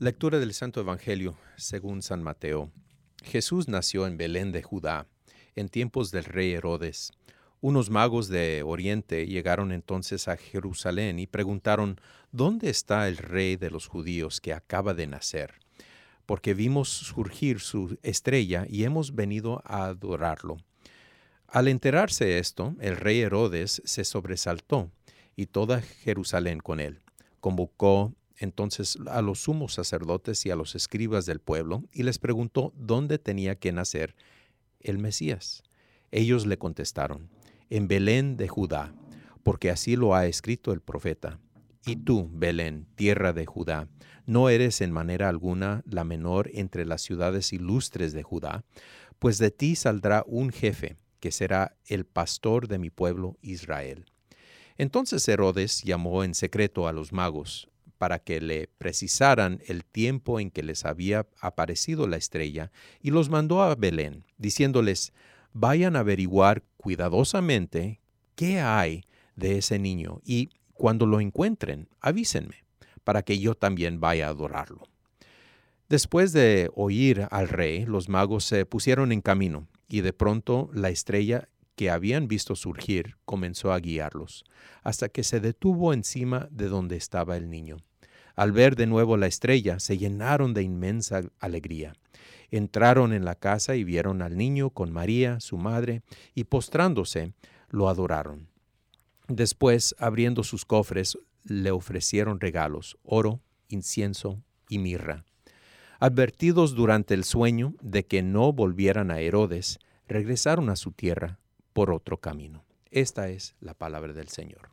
[0.00, 2.72] Lectura del Santo Evangelio según San Mateo.
[3.22, 5.06] Jesús nació en Belén de Judá,
[5.54, 7.12] en tiempos del rey Herodes.
[7.66, 11.98] Unos magos de Oriente llegaron entonces a Jerusalén y preguntaron,
[12.30, 15.54] ¿dónde está el rey de los judíos que acaba de nacer?
[16.26, 20.58] Porque vimos surgir su estrella y hemos venido a adorarlo.
[21.48, 24.90] Al enterarse esto, el rey Herodes se sobresaltó
[25.34, 27.00] y toda Jerusalén con él.
[27.40, 32.74] Convocó entonces a los sumos sacerdotes y a los escribas del pueblo y les preguntó
[32.76, 34.14] dónde tenía que nacer
[34.80, 35.62] el Mesías.
[36.10, 37.30] Ellos le contestaron,
[37.70, 38.94] en Belén de Judá,
[39.42, 41.38] porque así lo ha escrito el profeta.
[41.86, 43.88] Y tú, Belén, tierra de Judá,
[44.26, 48.64] no eres en manera alguna la menor entre las ciudades ilustres de Judá,
[49.18, 54.06] pues de ti saldrá un jefe, que será el pastor de mi pueblo Israel.
[54.76, 60.50] Entonces Herodes llamó en secreto a los magos para que le precisaran el tiempo en
[60.50, 65.12] que les había aparecido la estrella, y los mandó a Belén, diciéndoles,
[65.54, 68.00] vayan a averiguar cuidadosamente
[68.34, 69.04] qué hay
[69.36, 72.64] de ese niño, y cuando lo encuentren, avísenme,
[73.04, 74.82] para que yo también vaya a adorarlo.
[75.88, 80.90] Después de oír al rey, los magos se pusieron en camino, y de pronto la
[80.90, 84.44] estrella que habían visto surgir comenzó a guiarlos,
[84.82, 87.76] hasta que se detuvo encima de donde estaba el niño.
[88.34, 91.92] Al ver de nuevo la estrella, se llenaron de inmensa alegría.
[92.56, 96.02] Entraron en la casa y vieron al niño con María, su madre,
[96.36, 97.32] y postrándose,
[97.68, 98.48] lo adoraron.
[99.26, 105.24] Después, abriendo sus cofres, le ofrecieron regalos, oro, incienso y mirra.
[105.98, 111.40] Advertidos durante el sueño de que no volvieran a Herodes, regresaron a su tierra
[111.72, 112.64] por otro camino.
[112.92, 114.70] Esta es la palabra del Señor.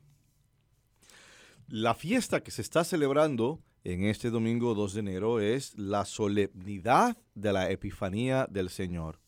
[1.68, 7.18] La fiesta que se está celebrando en este domingo 2 de enero es la solemnidad
[7.34, 9.20] de la Epifanía del Señor.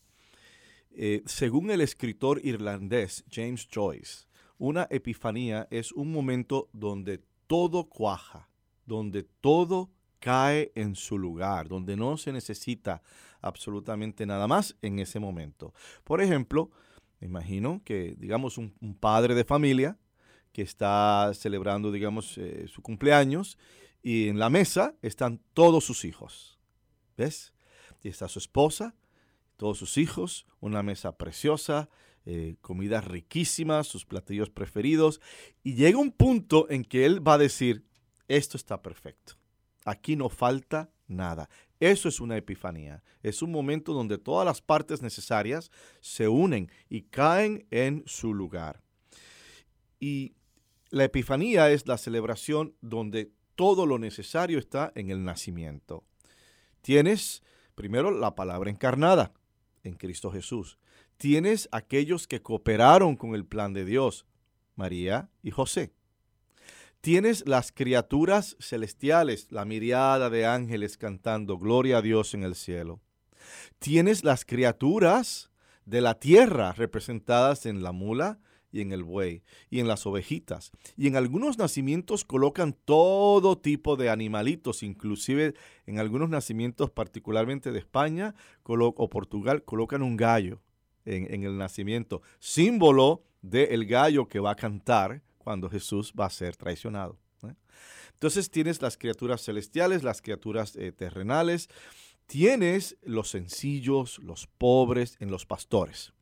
[0.92, 4.26] Eh, según el escritor irlandés James Joyce,
[4.58, 8.48] una epifanía es un momento donde todo cuaja,
[8.86, 9.90] donde todo
[10.20, 13.02] cae en su lugar, donde no se necesita
[13.40, 15.74] absolutamente nada más en ese momento.
[16.04, 16.70] Por ejemplo,
[17.20, 19.98] imagino que, digamos, un, padre de familia
[20.52, 23.58] que está celebrando, digamos, eh, su cumpleaños
[24.04, 26.60] y en la mesa están todos sus hijos.
[27.16, 27.54] ¿Ves?
[28.02, 28.94] Y está su esposa,
[29.56, 31.88] todos sus hijos, una mesa preciosa,
[32.26, 35.22] eh, comidas riquísimas, sus platillos preferidos.
[35.62, 37.86] Y llega un punto en que él va a decir,
[38.28, 39.36] esto está perfecto.
[39.86, 41.48] Aquí no falta nada.
[41.80, 43.02] Eso es una epifanía.
[43.22, 45.70] Es un momento donde todas las partes necesarias
[46.02, 48.82] se unen y caen en su lugar.
[49.98, 50.34] Y
[50.90, 56.04] la epifanía es la celebración donde todo lo necesario está en el nacimiento.
[56.82, 57.42] Tienes
[57.74, 59.32] primero la palabra encarnada
[59.82, 60.78] en Cristo Jesús.
[61.16, 64.26] Tienes aquellos que cooperaron con el plan de Dios,
[64.74, 65.92] María y José.
[67.00, 73.00] Tienes las criaturas celestiales, la miriada de ángeles cantando Gloria a Dios en el cielo.
[73.78, 75.50] Tienes las criaturas
[75.84, 78.38] de la tierra representadas en la mula
[78.74, 80.72] y en el buey y en las ovejitas.
[80.96, 85.54] Y en algunos nacimientos colocan todo tipo de animalitos, inclusive
[85.86, 90.60] en algunos nacimientos particularmente de España o Portugal colocan un gallo
[91.04, 96.56] en, el nacimiento, símbolo del gallo que va a cantar cuando Jesús va a ser
[96.56, 97.16] traicionado.
[98.14, 101.68] Entonces tienes las criaturas celestiales, las criaturas eh, terrenales,
[102.26, 106.13] tienes los sencillos, los pobres en los pastores.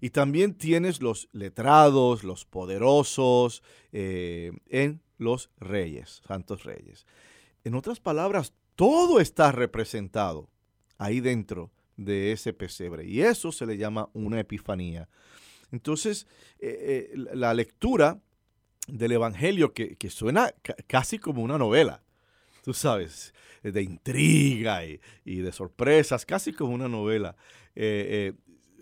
[0.00, 3.62] Y también tienes los letrados, los poderosos
[3.92, 7.06] eh, en los reyes, santos reyes.
[7.64, 10.48] En otras palabras, todo está representado
[10.98, 13.06] ahí dentro de ese pesebre.
[13.06, 15.08] Y eso se le llama una epifanía.
[15.70, 16.26] Entonces,
[17.14, 18.20] la lectura
[18.86, 20.54] del Evangelio que, suena
[20.86, 22.02] casi como una novela,
[22.62, 27.36] tú sabes, de intriga y, de sorpresas, casi como una novela.
[27.76, 28.32] Eh, eh,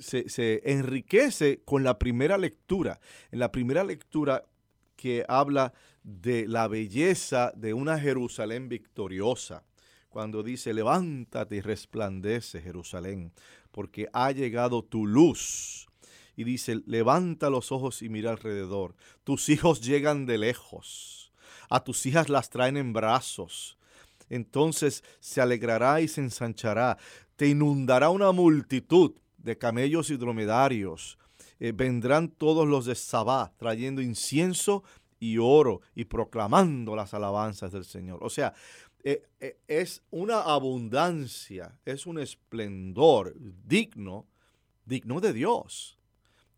[0.03, 3.01] se, enriquece con la primera lectura.
[3.31, 4.45] En la primera lectura
[4.97, 5.73] que habla
[6.03, 9.65] de la belleza de una Jerusalén victoriosa,
[10.09, 13.33] cuando dice, levántate y resplandece Jerusalén,
[13.71, 15.89] porque ha llegado tu luz
[16.37, 18.95] y dice, levanta los ojos y mira alrededor.
[19.25, 21.33] Tus hijos llegan de lejos.
[21.71, 23.79] A tus hijas las traen en brazos.
[24.29, 26.99] Entonces se alegrará y se ensanchará.
[27.37, 29.13] Te inundará una multitud
[29.43, 31.19] de camellos y dromedarios.
[31.59, 34.83] Eh, vendrán todos los de Sabá trayendo incienso
[35.19, 38.19] y oro y proclamando las alabanzas del Señor.
[38.23, 38.55] O sea,
[39.05, 44.27] eh, eh, es una abundancia, es un esplendor digno,
[44.85, 45.99] digno de Dios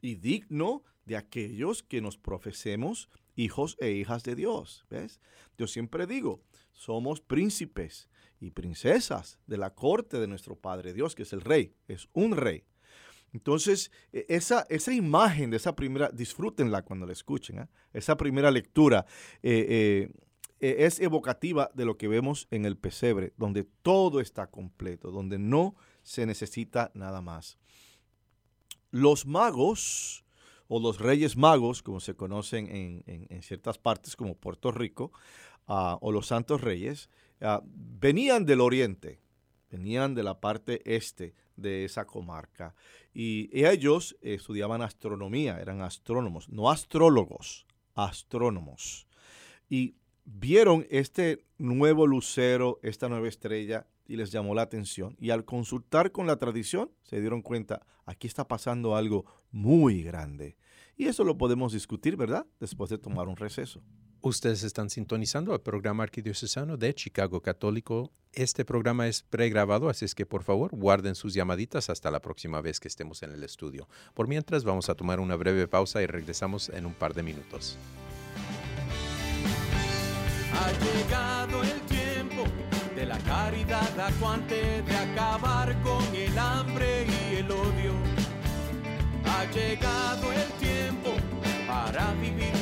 [0.01, 4.85] y digno de aquellos que nos profesemos hijos e hijas de Dios.
[4.91, 5.21] ¿Ves?
[5.59, 8.09] Yo siempre digo, somos príncipes
[8.41, 12.37] y princesas de la corte de nuestro Padre Dios, que es el rey, es un
[12.37, 12.65] rey.
[13.35, 17.69] Entonces, e, esa, esa imagen de esa primera, disfrútenla cuando la escuchen, ¿eh?
[17.93, 19.05] esa primera lectura
[19.43, 20.11] eh, eh,
[20.61, 25.39] e, es evocativa de lo que vemos en el pesebre, donde todo está completo, donde
[25.39, 27.59] no se necesita nada más.
[28.93, 30.25] Los magos
[30.69, 35.11] o los reyes magos, como se conocen en, ciertas partes como Puerto Rico,
[35.67, 37.11] ah, o los santos reyes,
[37.41, 39.21] ah, venían del oriente,
[39.71, 42.75] venían de la parte este de esa comarca.
[43.13, 49.07] Y ellos estudiaban astronomía, eran astrónomos, no astrólogos, astrónomos.
[49.69, 49.95] Y
[50.25, 55.17] vieron este nuevo lucero, esta nueva estrella, y les llamó la atención.
[55.19, 60.57] Y al consultar con la tradición, se dieron cuenta, aquí está pasando algo muy grande.
[60.97, 62.47] Y eso lo podemos discutir, ¿verdad?
[62.61, 63.83] Después de tomar un receso.
[64.25, 68.11] Ustedes están sintonizando el programa arquidiocesano de Chicago Católico.
[68.33, 72.63] Este programa es pregrabado, así es que por favor guarden sus llamaditas hasta la próxima
[72.63, 73.87] vez que estemos en el estudio.
[74.15, 77.77] Por mientras vamos a tomar una breve pausa y regresamos en un par de minutos.
[80.55, 82.45] Ha llegado el tiempo
[82.97, 83.91] de la caridad
[84.49, 87.93] de acabar con el hambre y el odio.
[89.27, 91.11] Ha llegado el tiempo
[91.67, 92.54] para vivir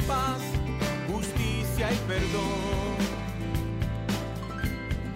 [0.00, 0.40] paz,
[1.08, 2.94] justicia y perdón.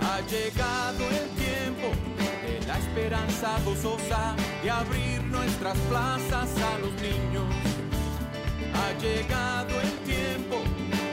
[0.00, 1.88] Ha llegado el tiempo
[2.42, 7.46] de la esperanza gozosa de abrir nuestras plazas a los niños.
[8.74, 10.56] Ha llegado el tiempo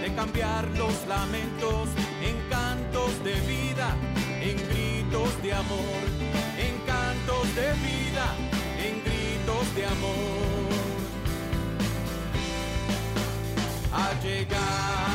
[0.02, 1.90] de cambiar los lamentos
[2.22, 3.96] en cantos de vida,
[4.42, 6.02] en gritos de amor,
[6.58, 8.26] en cantos de vida,
[8.80, 10.55] en gritos de amor.
[13.98, 15.15] Ha llegado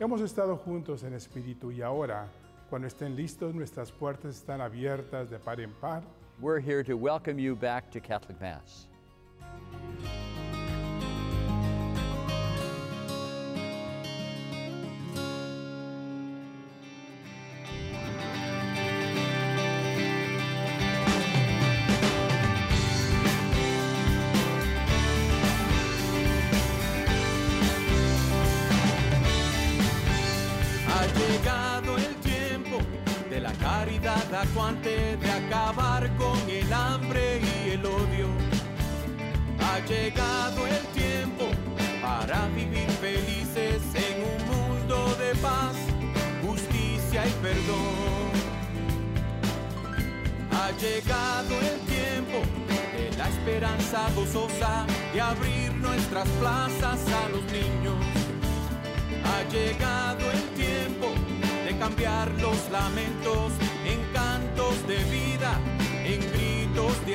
[0.03, 2.27] Hemos estado juntos en espíritu y ahora,
[2.69, 6.03] cuando estén listos, nuestras puertas están abiertas de par en par.
[6.41, 8.89] We're here to welcome you back to Catholic Mass.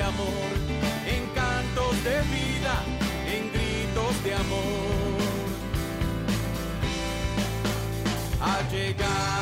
[0.09, 2.81] En cantos de vida,
[3.25, 5.17] en gritos de amor.
[8.39, 9.36] Ha llegado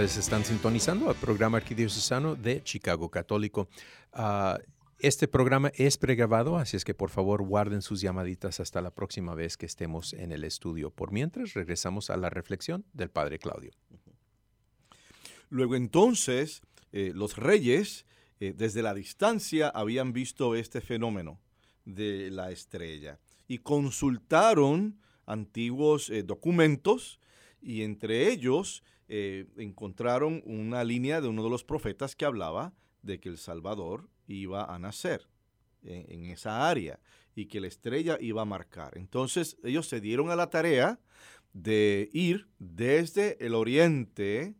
[0.00, 3.68] Están sintonizando al programa arquidiocesano de Chicago Católico.
[4.14, 4.58] Ah,
[4.98, 9.34] este programa es pregrabado, así es que por favor guarden sus llamaditas hasta la próxima
[9.34, 10.90] vez que estemos en el estudio.
[10.90, 13.72] Por mientras, regresamos a la reflexión del Padre Claudio.
[15.50, 18.06] Luego entonces, eh, los reyes
[18.40, 21.38] eh, desde la distancia habían visto este fenómeno
[21.84, 27.20] de la estrella y consultaron antiguos eh, documentos
[27.60, 28.82] y entre ellos
[29.12, 34.08] eh, encontraron una línea de uno de los profetas que hablaba de que el Salvador
[34.28, 35.26] iba a nacer
[35.82, 37.00] en, esa área
[37.34, 38.96] y que la estrella iba a marcar.
[38.96, 41.00] Entonces ellos se dieron a la tarea
[41.52, 44.54] de ir desde el oriente,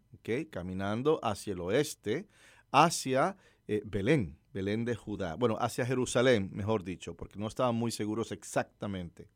[0.51, 2.27] caminando hacia el oeste,
[2.73, 3.37] hacia
[3.69, 5.37] eh, Belén, Belén de Judá.
[5.37, 9.29] Bueno, hacia Jerusalén, mejor dicho, porque no estaban muy seguros exactamente.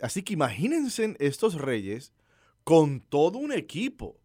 [0.00, 2.12] Así que imagínense estos reyes
[2.64, 4.18] con todo un equipo,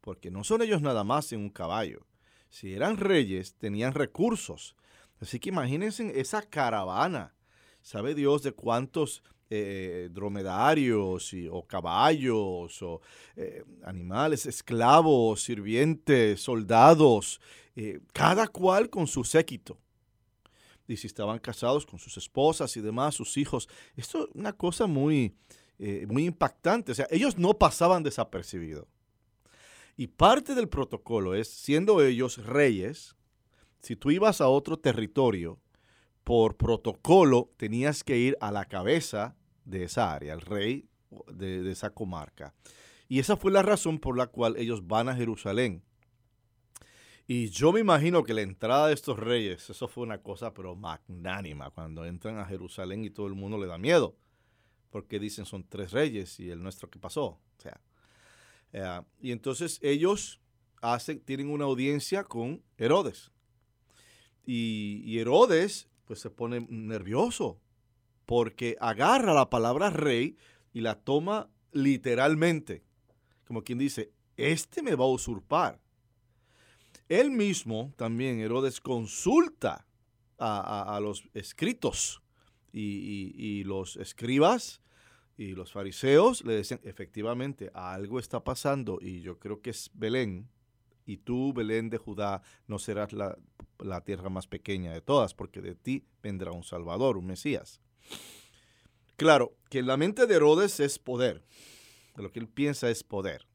[0.00, 2.06] porque no son ellos nada más en un caballo.
[2.48, 4.76] Si eran reyes, tenían recursos.
[5.20, 7.34] Así que imagínense esa caravana
[7.82, 13.02] sabe Dios de cuántos eh, dromedarios o caballos o
[13.36, 17.40] eh, animales, esclavos, sirvientes, soldados,
[17.76, 19.78] eh, cada cual con su séquito.
[20.88, 23.68] Y si estaban casados con sus esposas y demás, sus hijos.
[23.96, 25.34] Esto es una cosa muy,
[25.78, 26.92] muy impactante.
[26.92, 28.86] O sea, ellos no pasaban desapercibidos.
[29.96, 33.16] Y parte del protocolo es, siendo ellos reyes,
[33.80, 35.60] si tú ibas a otro territorio,
[36.24, 40.88] por protocolo tenías que ir a la cabeza de esa área, el rey
[41.32, 42.54] de, esa comarca.
[43.08, 45.82] Y esa fue la razón por la cual ellos van a Jerusalén.
[47.26, 50.74] Y yo me imagino que la entrada de estos reyes, eso fue una cosa pero
[50.74, 54.16] magnánima, cuando entran a Jerusalén y todo el mundo le da miedo,
[54.92, 57.24] porque dicen son tres reyes y el nuestro que pasó.
[57.24, 57.80] O sea,
[58.72, 60.40] eh, y entonces ellos
[60.80, 63.32] hacen, tienen una audiencia con Herodes.
[64.46, 67.58] Y, y Herodes pues se pone nervioso
[68.26, 70.36] porque agarra la palabra rey
[70.72, 72.84] y la toma literalmente.
[73.46, 75.80] Como quien dice, este me va a usurpar.
[77.08, 79.86] Él mismo, también Herodes, consulta
[80.38, 82.22] a, los escritos
[82.72, 84.81] y, los escribas
[85.42, 90.48] y los fariseos le dicen, efectivamente, algo está pasando y yo creo que es Belén.
[91.04, 93.36] Y tú, Belén de Judá, no serás la,
[93.80, 97.80] la tierra más pequeña de todas, porque de ti vendrá un Salvador, un Mesías.
[99.16, 101.44] Claro, que la mente de Herodes es poder.
[102.16, 103.46] Lo que él piensa es poder.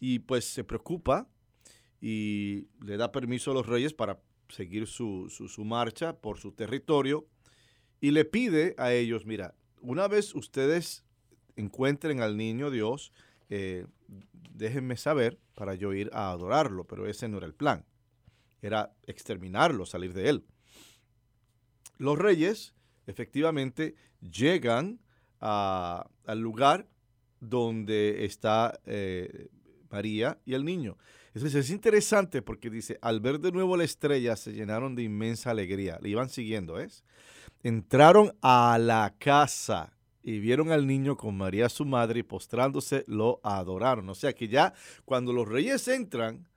[0.00, 1.28] Y pues se preocupa
[2.00, 7.26] y le da permiso a los reyes para seguir su, marcha por su territorio
[8.00, 11.04] y le pide a ellos, mira, una vez ustedes
[11.56, 13.12] encuentren al niño Dios,
[13.48, 13.86] eh,
[14.54, 17.84] déjenme saber para yo ir a adorarlo, pero ese no era el plan,
[18.62, 20.44] era exterminarlo, salir de él.
[21.98, 22.74] Los reyes
[23.06, 25.00] efectivamente llegan
[25.40, 26.88] al lugar
[27.40, 29.48] donde está eh,
[29.90, 30.98] María y el niño.
[31.34, 35.98] Es interesante porque dice, al ver de nuevo la estrella se llenaron de inmensa alegría.
[36.02, 37.04] Le iban siguiendo, ¿es?
[37.62, 43.40] Entraron a la casa y vieron al niño con María su madre y postrándose lo
[43.44, 44.08] adoraron.
[44.08, 44.74] O sea que ya
[45.04, 46.48] cuando los reyes entran,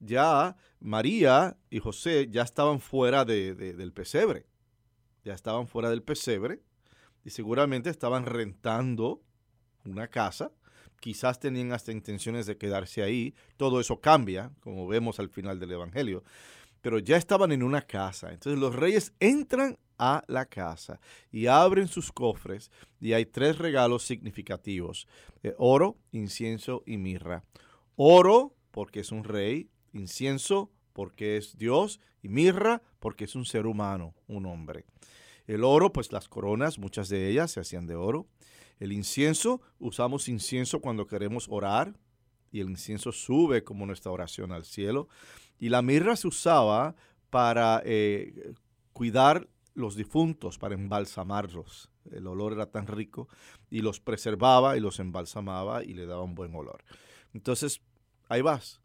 [0.00, 4.46] ya María y José ya estaban fuera del pesebre
[5.24, 6.62] ya estaban fuera del pesebre
[7.24, 9.22] y seguramente estaban rentando
[9.84, 10.50] una casa.
[11.02, 13.34] Quizás tenían hasta intenciones de quedarse ahí.
[13.56, 16.22] Todo eso cambia, como vemos al final del Evangelio.
[16.80, 18.32] Pero ya estaban en una casa.
[18.32, 21.00] Entonces los reyes entran a la casa
[21.32, 25.08] y abren sus cofres y hay tres regalos significativos.
[25.42, 27.42] Eh, oro, incienso y mirra.
[27.96, 33.66] Oro porque es un rey, incienso porque es Dios y mirra porque es un ser
[33.66, 34.84] humano, un hombre.
[35.48, 38.28] El oro, pues las coronas, muchas de ellas se hacían de oro.
[38.82, 41.96] El incienso, usamos incienso cuando queremos orar
[42.50, 45.08] y el incienso sube como nuestra oración al cielo.
[45.60, 46.96] Y la mirra se usaba
[47.30, 48.54] para eh,
[48.92, 51.90] cuidar los difuntos, para embalsamarlos.
[52.10, 53.28] El olor era tan rico
[53.70, 56.82] y los preservaba y los embalsamaba y le daba un buen olor.
[57.34, 57.82] Entonces,
[58.28, 58.80] ahí vas.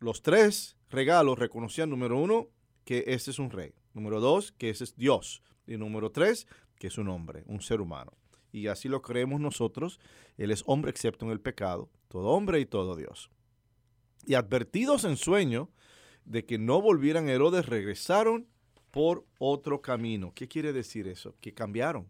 [0.00, 2.48] Los tres regalos reconocían, número uno,
[2.84, 3.72] que este es un rey.
[3.94, 5.42] Número dos, que ese es Dios.
[5.66, 6.46] Y número tres,
[6.76, 8.12] que es un hombre, un ser humano.
[8.54, 9.98] Y así lo creemos nosotros.
[10.38, 13.28] Él es hombre excepto en el pecado, todo hombre y todo Dios.
[14.26, 15.70] Y advertidos en sueño
[16.24, 18.46] de que no volvieran Herodes, regresaron
[18.92, 20.32] por otro camino.
[20.36, 21.34] ¿Qué quiere decir eso?
[21.40, 22.08] Que cambiaron.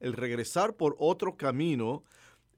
[0.00, 2.02] El regresar por otro camino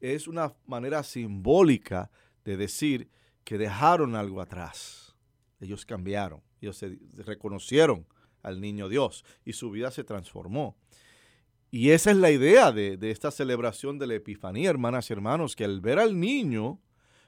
[0.01, 2.13] es una manera simbólica
[2.45, 3.11] de decir
[3.43, 5.17] que dejaron algo atrás.
[5.59, 8.07] Ellos cambiaron, ellos se reconocieron
[8.41, 10.77] al niño Dios y su vida se transformó.
[11.75, 15.65] Y esa es la idea de, esta celebración de la Epifanía, hermanas y hermanos, que
[15.65, 16.79] al ver al niño,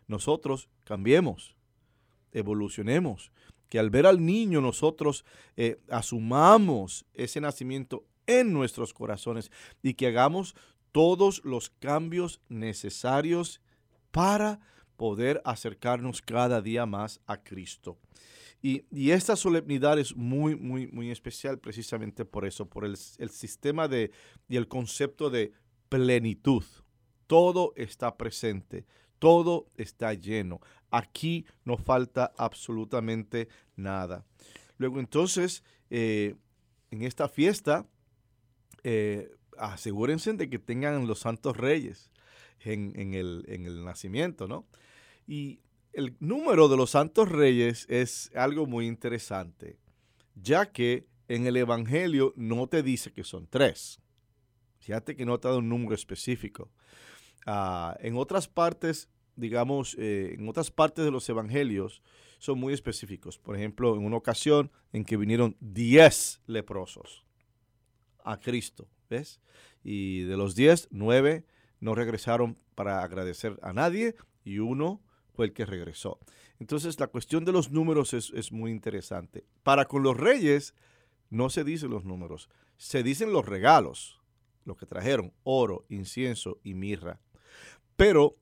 [0.07, 1.57] nosotros cambiemos,
[2.31, 3.33] evolucionemos,
[3.71, 5.25] que al ver al niño nosotros
[5.57, 9.51] eh, asumamos ese nacimiento en nuestros corazones
[9.83, 10.55] y que hagamos
[10.93, 13.63] todos los cambios necesarios
[14.11, 14.61] para
[14.99, 17.97] poder acercarnos cada día más a Cristo.
[18.67, 24.11] Y, esta solemnidad es muy, muy, muy especial precisamente por eso, por el, sistema de,
[24.49, 25.53] y el concepto de
[25.91, 26.65] plenitud.
[27.27, 28.87] Todo está presente,
[29.19, 30.63] todo está lleno.
[30.91, 34.25] Aquí no falta absolutamente nada.
[34.79, 36.35] Luego entonces, eh,
[36.91, 37.87] en esta fiesta,
[38.83, 42.11] eh, asegúrense de que tengan los santos reyes
[42.61, 44.67] en, el, en el nacimiento, ¿no?
[45.27, 45.61] Y
[45.95, 49.79] el número de los santos reyes es algo muy interesante,
[50.35, 54.01] ya que en el Evangelio no te dice que son tres.
[54.79, 56.71] Fíjate que no te da un número específico.
[57.47, 62.03] Ah, en otras partes, digamos, eh, en otras partes de los Evangelios
[62.39, 63.39] son muy específicos.
[63.39, 67.25] Por ejemplo, en una ocasión en que vinieron diez leprosos
[68.25, 69.41] a Cristo, ¿ves?
[69.83, 71.45] Y de los diez, nueve
[71.81, 75.03] no regresaron para agradecer a nadie y uno
[75.35, 76.19] fue el que regresó.
[76.61, 79.45] Entonces la cuestión de los números es, muy interesante.
[79.63, 80.75] Para con los reyes
[81.31, 84.21] no se dicen los números, se dicen los regalos,
[84.65, 87.21] lo que trajeron, oro, incienso y mirra.
[87.97, 88.37] Pero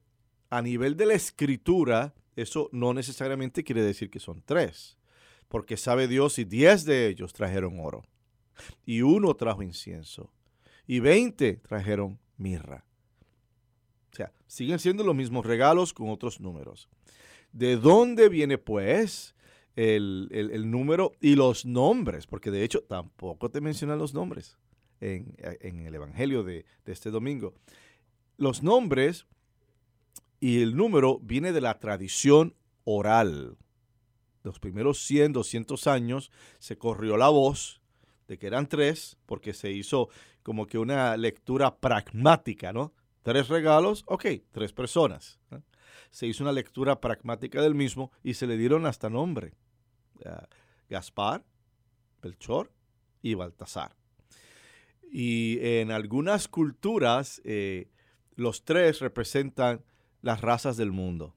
[0.50, 4.98] a nivel de la escritura, eso no necesariamente quiere decir que son tres,
[5.48, 8.04] porque sabe Dios si diez de ellos trajeron oro,
[8.84, 10.30] y uno trajo incienso,
[10.86, 12.84] y veinte trajeron mirra.
[14.12, 16.88] O sea, siguen siendo los mismos regalos con otros números.
[17.52, 19.34] ¿De dónde viene pues
[19.74, 22.26] el, número y los nombres?
[22.26, 24.58] Porque de hecho tampoco te mencionan los nombres
[25.00, 25.34] en,
[25.86, 27.54] el Evangelio de, de este domingo.
[28.36, 29.26] Los nombres
[30.40, 32.54] y el número viene de la tradición
[32.84, 33.56] oral.
[34.42, 37.80] Los primeros 100, 200 años se corrió la voz
[38.28, 40.08] de que eran tres, porque se hizo
[40.42, 42.92] como que una lectura pragmática, ¿no?
[43.22, 45.40] Tres regalos, ok, tres personas.
[46.10, 49.54] Se hizo una lectura pragmática del mismo y se le dieron hasta nombre.
[50.88, 51.44] Gaspar,
[52.20, 52.72] Belchor
[53.22, 53.96] y Baltasar.
[55.10, 57.90] Y en algunas culturas eh,
[58.34, 59.84] los tres representan
[60.20, 61.34] las razas del mundo.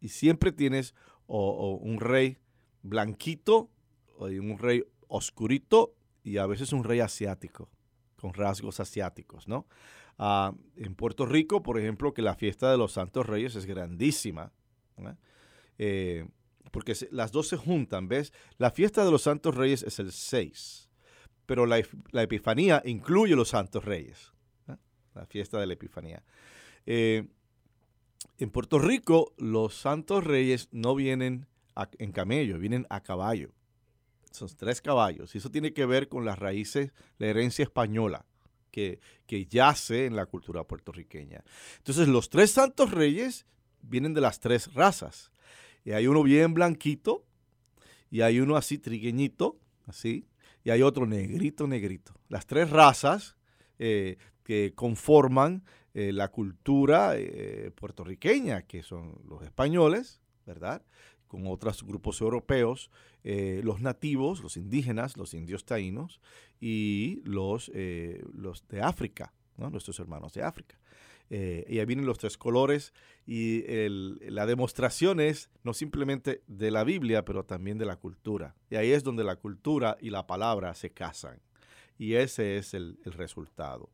[0.00, 0.94] Y siempre tienes
[1.26, 2.38] un rey
[2.82, 3.70] blanquito,
[4.16, 7.70] o un rey oscurito y a veces un rey asiático,
[8.16, 9.66] con rasgos asiáticos, ¿no?
[10.24, 14.52] Ah, en Puerto Rico, por ejemplo, que la fiesta de los Santos Reyes es grandísima,
[15.78, 16.28] eh,
[16.70, 18.32] porque las dos se juntan, ¿ves?
[18.56, 20.88] La fiesta de los Santos Reyes es el 6,
[21.44, 21.78] pero la,
[22.12, 24.32] Epifanía incluye los Santos Reyes,
[25.12, 26.22] la fiesta de la Epifanía.
[26.86, 27.26] Eh,
[28.38, 31.48] en Puerto Rico, los Santos Reyes no vienen
[31.98, 33.50] en camello, vienen a caballo.
[34.30, 35.34] Son tres caballos.
[35.34, 38.24] Y eso tiene que ver con las raíces, la herencia española
[38.72, 39.00] que,
[39.48, 41.44] yace en la cultura puertorriqueña.
[41.78, 43.46] Entonces, los tres santos reyes
[43.82, 45.30] vienen de las tres razas.
[45.84, 47.24] Y hay uno bien blanquito,
[48.10, 50.26] y hay uno así trigueñito, así,
[50.64, 52.14] y hay otro negrito, negrito.
[52.28, 53.36] Las tres razas
[53.78, 55.64] eh, que conforman
[55.94, 60.82] eh, la cultura eh, puertorriqueña, que son los españoles, ¿verdad?
[61.26, 62.90] Con otros grupos europeos,
[63.24, 66.20] los nativos, los indígenas, los indios taínos
[66.60, 67.70] y los,
[68.34, 70.76] los de África, nuestros hermanos de África.
[71.30, 72.92] y ahí vienen los tres colores
[73.26, 73.62] y
[74.28, 78.56] la demostración es no simplemente de la Biblia, pero también de la cultura.
[78.70, 81.40] Y ahí es donde la cultura y la palabra se casan.
[81.98, 83.88] Y ese es el resultado.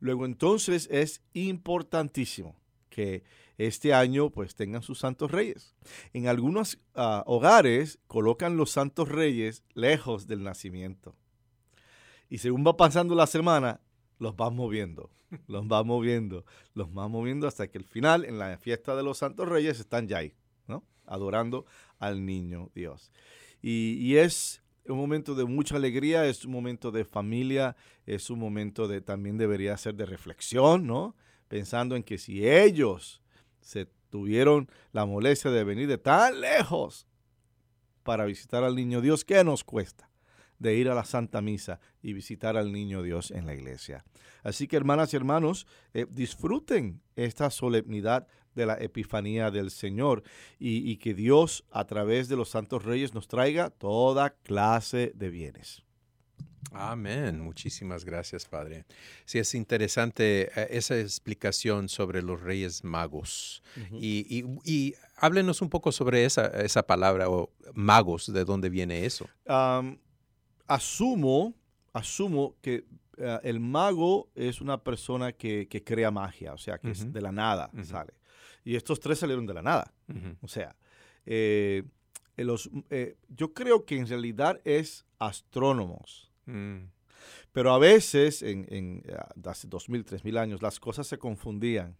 [0.00, 2.56] Luego entonces es importantísimo
[2.98, 3.22] que
[3.58, 5.76] este año pues tengan sus santos reyes.
[6.12, 11.14] En algunos ah, hogares colocan los santos reyes lejos del nacimiento.
[12.28, 13.80] Y según va pasando la semana,
[14.18, 15.12] los van moviendo,
[15.46, 16.44] los van moviendo,
[16.74, 20.08] los van moviendo hasta que al final, en la fiesta de los santos reyes, están
[20.08, 20.34] ya ahí,
[20.66, 20.82] ¿no?
[21.06, 21.66] Adorando
[22.00, 23.12] al niño Dios.
[23.62, 27.76] Y, y es un momento de mucha alegría, es un momento de familia,
[28.06, 31.14] es un momento de también debería ser de reflexión, ¿no?
[31.48, 33.22] Pensando en que si ellos
[33.60, 37.06] se tuvieron la molestia de venir de tan lejos
[38.02, 40.08] para visitar al niño Dios, ¿qué nos cuesta?
[40.58, 44.04] de ir a la Santa Misa y visitar al Niño Dios en la iglesia.
[44.42, 50.22] Así que hermanas y hermanos, eh, disfruten esta solemnidad de la Epifanía del Señor
[50.58, 55.84] y, que Dios a través de los santos reyes nos traiga toda clase de bienes.
[56.72, 57.40] Amén.
[57.40, 58.84] Muchísimas gracias, Padre.
[59.24, 63.62] Sí, es interesante eh, esa explicación sobre los reyes magos.
[63.92, 69.28] y, háblenos un poco sobre esa, esa palabra, o magos, de dónde viene eso.
[70.66, 71.54] asumo,
[71.92, 72.84] asumo que
[73.18, 77.32] eh, el mago es una persona que, crea magia, o sea, que es de la
[77.32, 78.14] nada sale.
[78.64, 79.92] Y estos tres salieron de la nada.
[80.42, 80.76] O sea,
[81.26, 81.82] eh,
[82.36, 86.27] los, eh, yo creo que en realidad es astrónomos.
[86.48, 86.90] Mm.
[87.52, 89.02] Pero a veces, en, en,
[89.44, 91.96] hace dos mil, tres mil años, las cosas se confundían.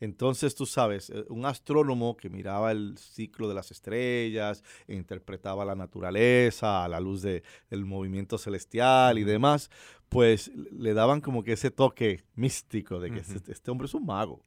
[0.00, 5.64] Entonces, tú sabes, eh, un astrónomo que miraba el ciclo de las estrellas, e interpretaba
[5.64, 9.70] la naturaleza a la luz del movimiento celestial y demás,
[10.08, 14.04] pues le daban como que ese toque místico de que este, este, hombre es un
[14.04, 14.44] mago.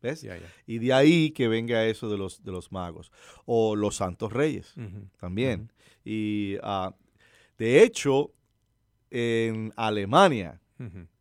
[0.00, 0.26] ¿Ves?
[0.66, 3.12] Y de ahí que venga eso de los, de los magos.
[3.44, 4.74] O los santos reyes
[5.18, 5.70] también.
[6.04, 6.92] Y uh,
[7.58, 8.32] De hecho,
[9.10, 10.60] en Alemania,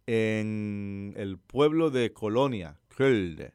[0.08, 3.52] en el pueblo de Colonia, Köln,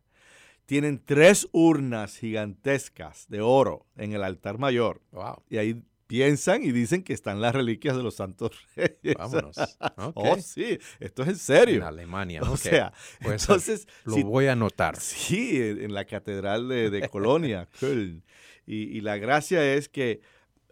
[0.66, 5.00] tienen tres urnas gigantescas de oro en el altar mayor.
[5.12, 5.42] Wow.
[5.48, 9.14] Y ahí piensan y dicen que están las reliquias de los santos reyes.
[9.16, 9.56] Vámonos.
[10.14, 11.86] Oh, sí, esto es en En serio.
[11.86, 12.40] Alemania.
[12.48, 13.50] O sea, Puede ser.
[13.50, 14.96] entonces, Lo si- voy a anotar.
[15.00, 18.24] Sí, en en la catedral de, de Colonia, Köln.
[18.66, 20.20] Y, y la gracia es que,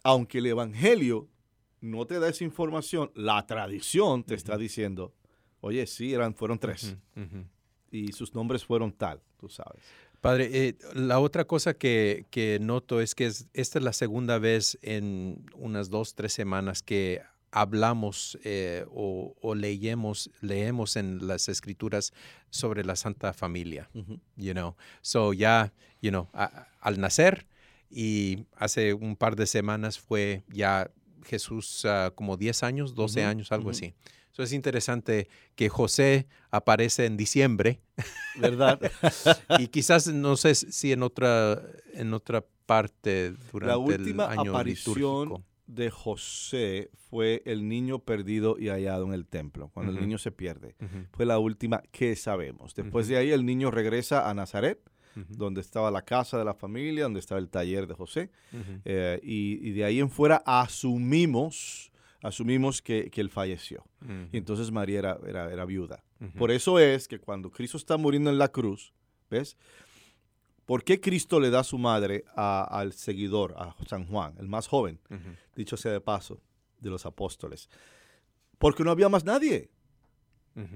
[0.05, 1.29] aunque el Evangelio
[1.81, 5.13] no te da esa información, la tradición te está diciendo,
[5.61, 6.97] oye, sí, eran, fueron tres.
[7.91, 9.83] Y sus nombres fueron tal, tú sabes.
[10.21, 14.39] Padre, eh, la otra cosa que, que noto es que es- esta es la segunda
[14.39, 17.23] vez en unas dos, tres semanas que
[17.53, 22.13] hablamos eh, o, o leemos, leemos en las escrituras
[22.51, 23.89] sobre la Santa Familia,
[24.37, 24.77] you know.
[25.03, 25.73] So ya,
[26.03, 27.47] you know, a- al nacer
[27.91, 30.91] y hace un par de semanas fue ya
[31.25, 33.95] Jesús ah, como 10 años, 12 Ujú, años, algo así.
[34.33, 37.81] So es interesante que José aparece en diciembre
[38.41, 38.79] ¿Verdad?
[39.59, 41.61] y quizás no sé si en otra
[41.95, 45.45] en otra parte durante la última el año aparición litúrgico.
[45.67, 50.31] de José fue el niño perdido y hallado en el templo, cuando el niño se
[50.31, 50.77] pierde.
[51.13, 52.75] Fue la última que sabemos.
[52.75, 54.79] Después de ahí el niño regresa a Nazaret,
[55.15, 58.31] donde estaba la casa de la familia, donde estaba el taller de José.
[58.85, 61.91] Eh, y, y de ahí en fuera asumimos,
[62.23, 63.85] asumimos que, que él falleció.
[64.33, 66.03] Y entonces María era, era, era viuda.
[66.37, 68.93] Por eso es que cuando Cristo está muriendo en la cruz,
[69.31, 69.57] ¿ves?
[70.67, 74.67] ¿Por qué Cristo le da su madre a- al seguidor, a San Juan, el más
[74.67, 74.99] joven,
[75.57, 76.41] dicho sea de paso,
[76.81, 77.69] de los apóstoles?
[78.59, 79.71] Porque no había más nadie.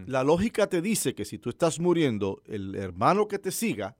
[0.07, 3.97] La lógica te dice que si tú estás muriendo, el hermano que te siga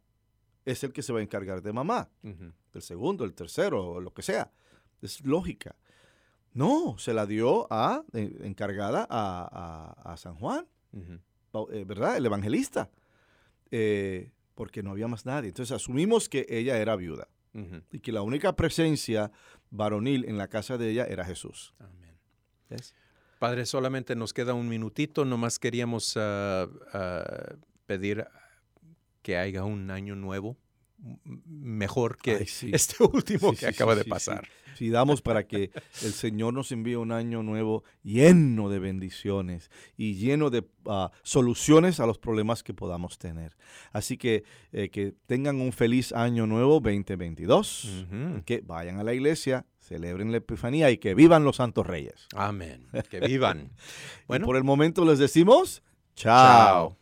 [0.65, 4.13] es el que se va a encargar de mamá, Ujú, del segundo, el tercero, lo
[4.13, 4.51] que sea.
[5.01, 5.75] Es lógica.
[6.55, 12.17] No, se la dio a, eh, encargada a, a- a San Juan, eh, ¿verdad?
[12.17, 12.91] El evangelista.
[13.71, 15.49] Eh, porque no había más nadie.
[15.49, 17.27] Entonces asumimos que ella era viuda
[17.91, 19.31] y que la única presencia
[19.71, 21.75] varonil en la casa de ella era Jesús.
[21.79, 22.15] Amén.
[22.69, 22.95] ¿Ves?
[23.39, 25.25] Padre, solamente nos queda un minutito.
[25.25, 27.55] Nomás queríamos ah, ah,
[27.87, 28.27] pedir
[29.23, 30.57] que haya un año nuevo
[31.47, 32.71] mejor que Ay, sí.
[32.73, 34.47] este último Sí, que sí, acaba de pasar.
[34.77, 35.71] Sí, damos para que
[36.03, 42.01] el Señor nos envíe un año nuevo lleno de bendiciones y lleno de ah, soluciones
[42.01, 43.57] a los problemas que podamos tener.
[43.93, 48.43] Así que eh, que tengan un feliz año nuevo 2022, Ujú.
[48.45, 52.29] que vayan a la iglesia, celebren la Epifanía y que vivan los Santos Reyes.
[52.35, 52.87] Amén.
[53.11, 53.73] Que vivan.
[54.23, 55.83] Y Bueno, por el momento les decimos
[56.15, 56.95] chao.
[56.95, 57.02] chao.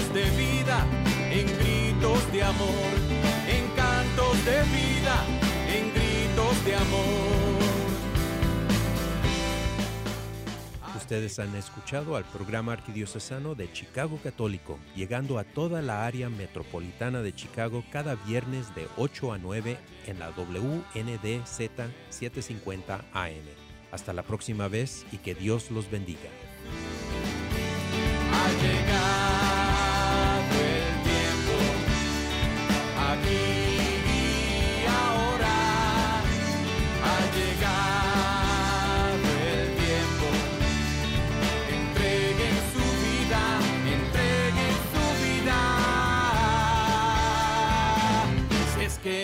[0.00, 0.86] cantos de vida,
[1.30, 2.92] en gritos de amor,
[3.48, 5.24] en cantos de vida,
[5.68, 7.60] en gritos de amor.
[10.96, 17.20] Ustedes han escuchado al programa arquidiocesano de Chicago Católico, llegando a toda la área metropolitana
[17.20, 19.76] de Chicago cada viernes de 8 a 9
[20.06, 23.34] en la WNDZ 750 AM.
[23.90, 26.30] Hasta la próxima vez y que Dios los bendiga.
[28.32, 29.29] Ha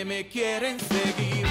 [0.04, 1.46] me quieren seguir.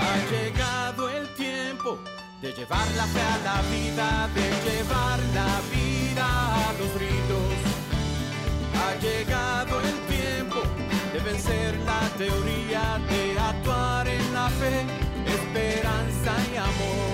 [0.00, 1.98] Ha llegado el tiempo
[2.42, 6.26] de llevar la fe a la vida, de llevar la vida
[6.68, 7.54] a los ritos.
[8.80, 10.60] Ha llegado el tiempo
[11.12, 14.84] de vencer la teoría, de actuar en la fe,
[15.26, 17.13] esperanza y amor.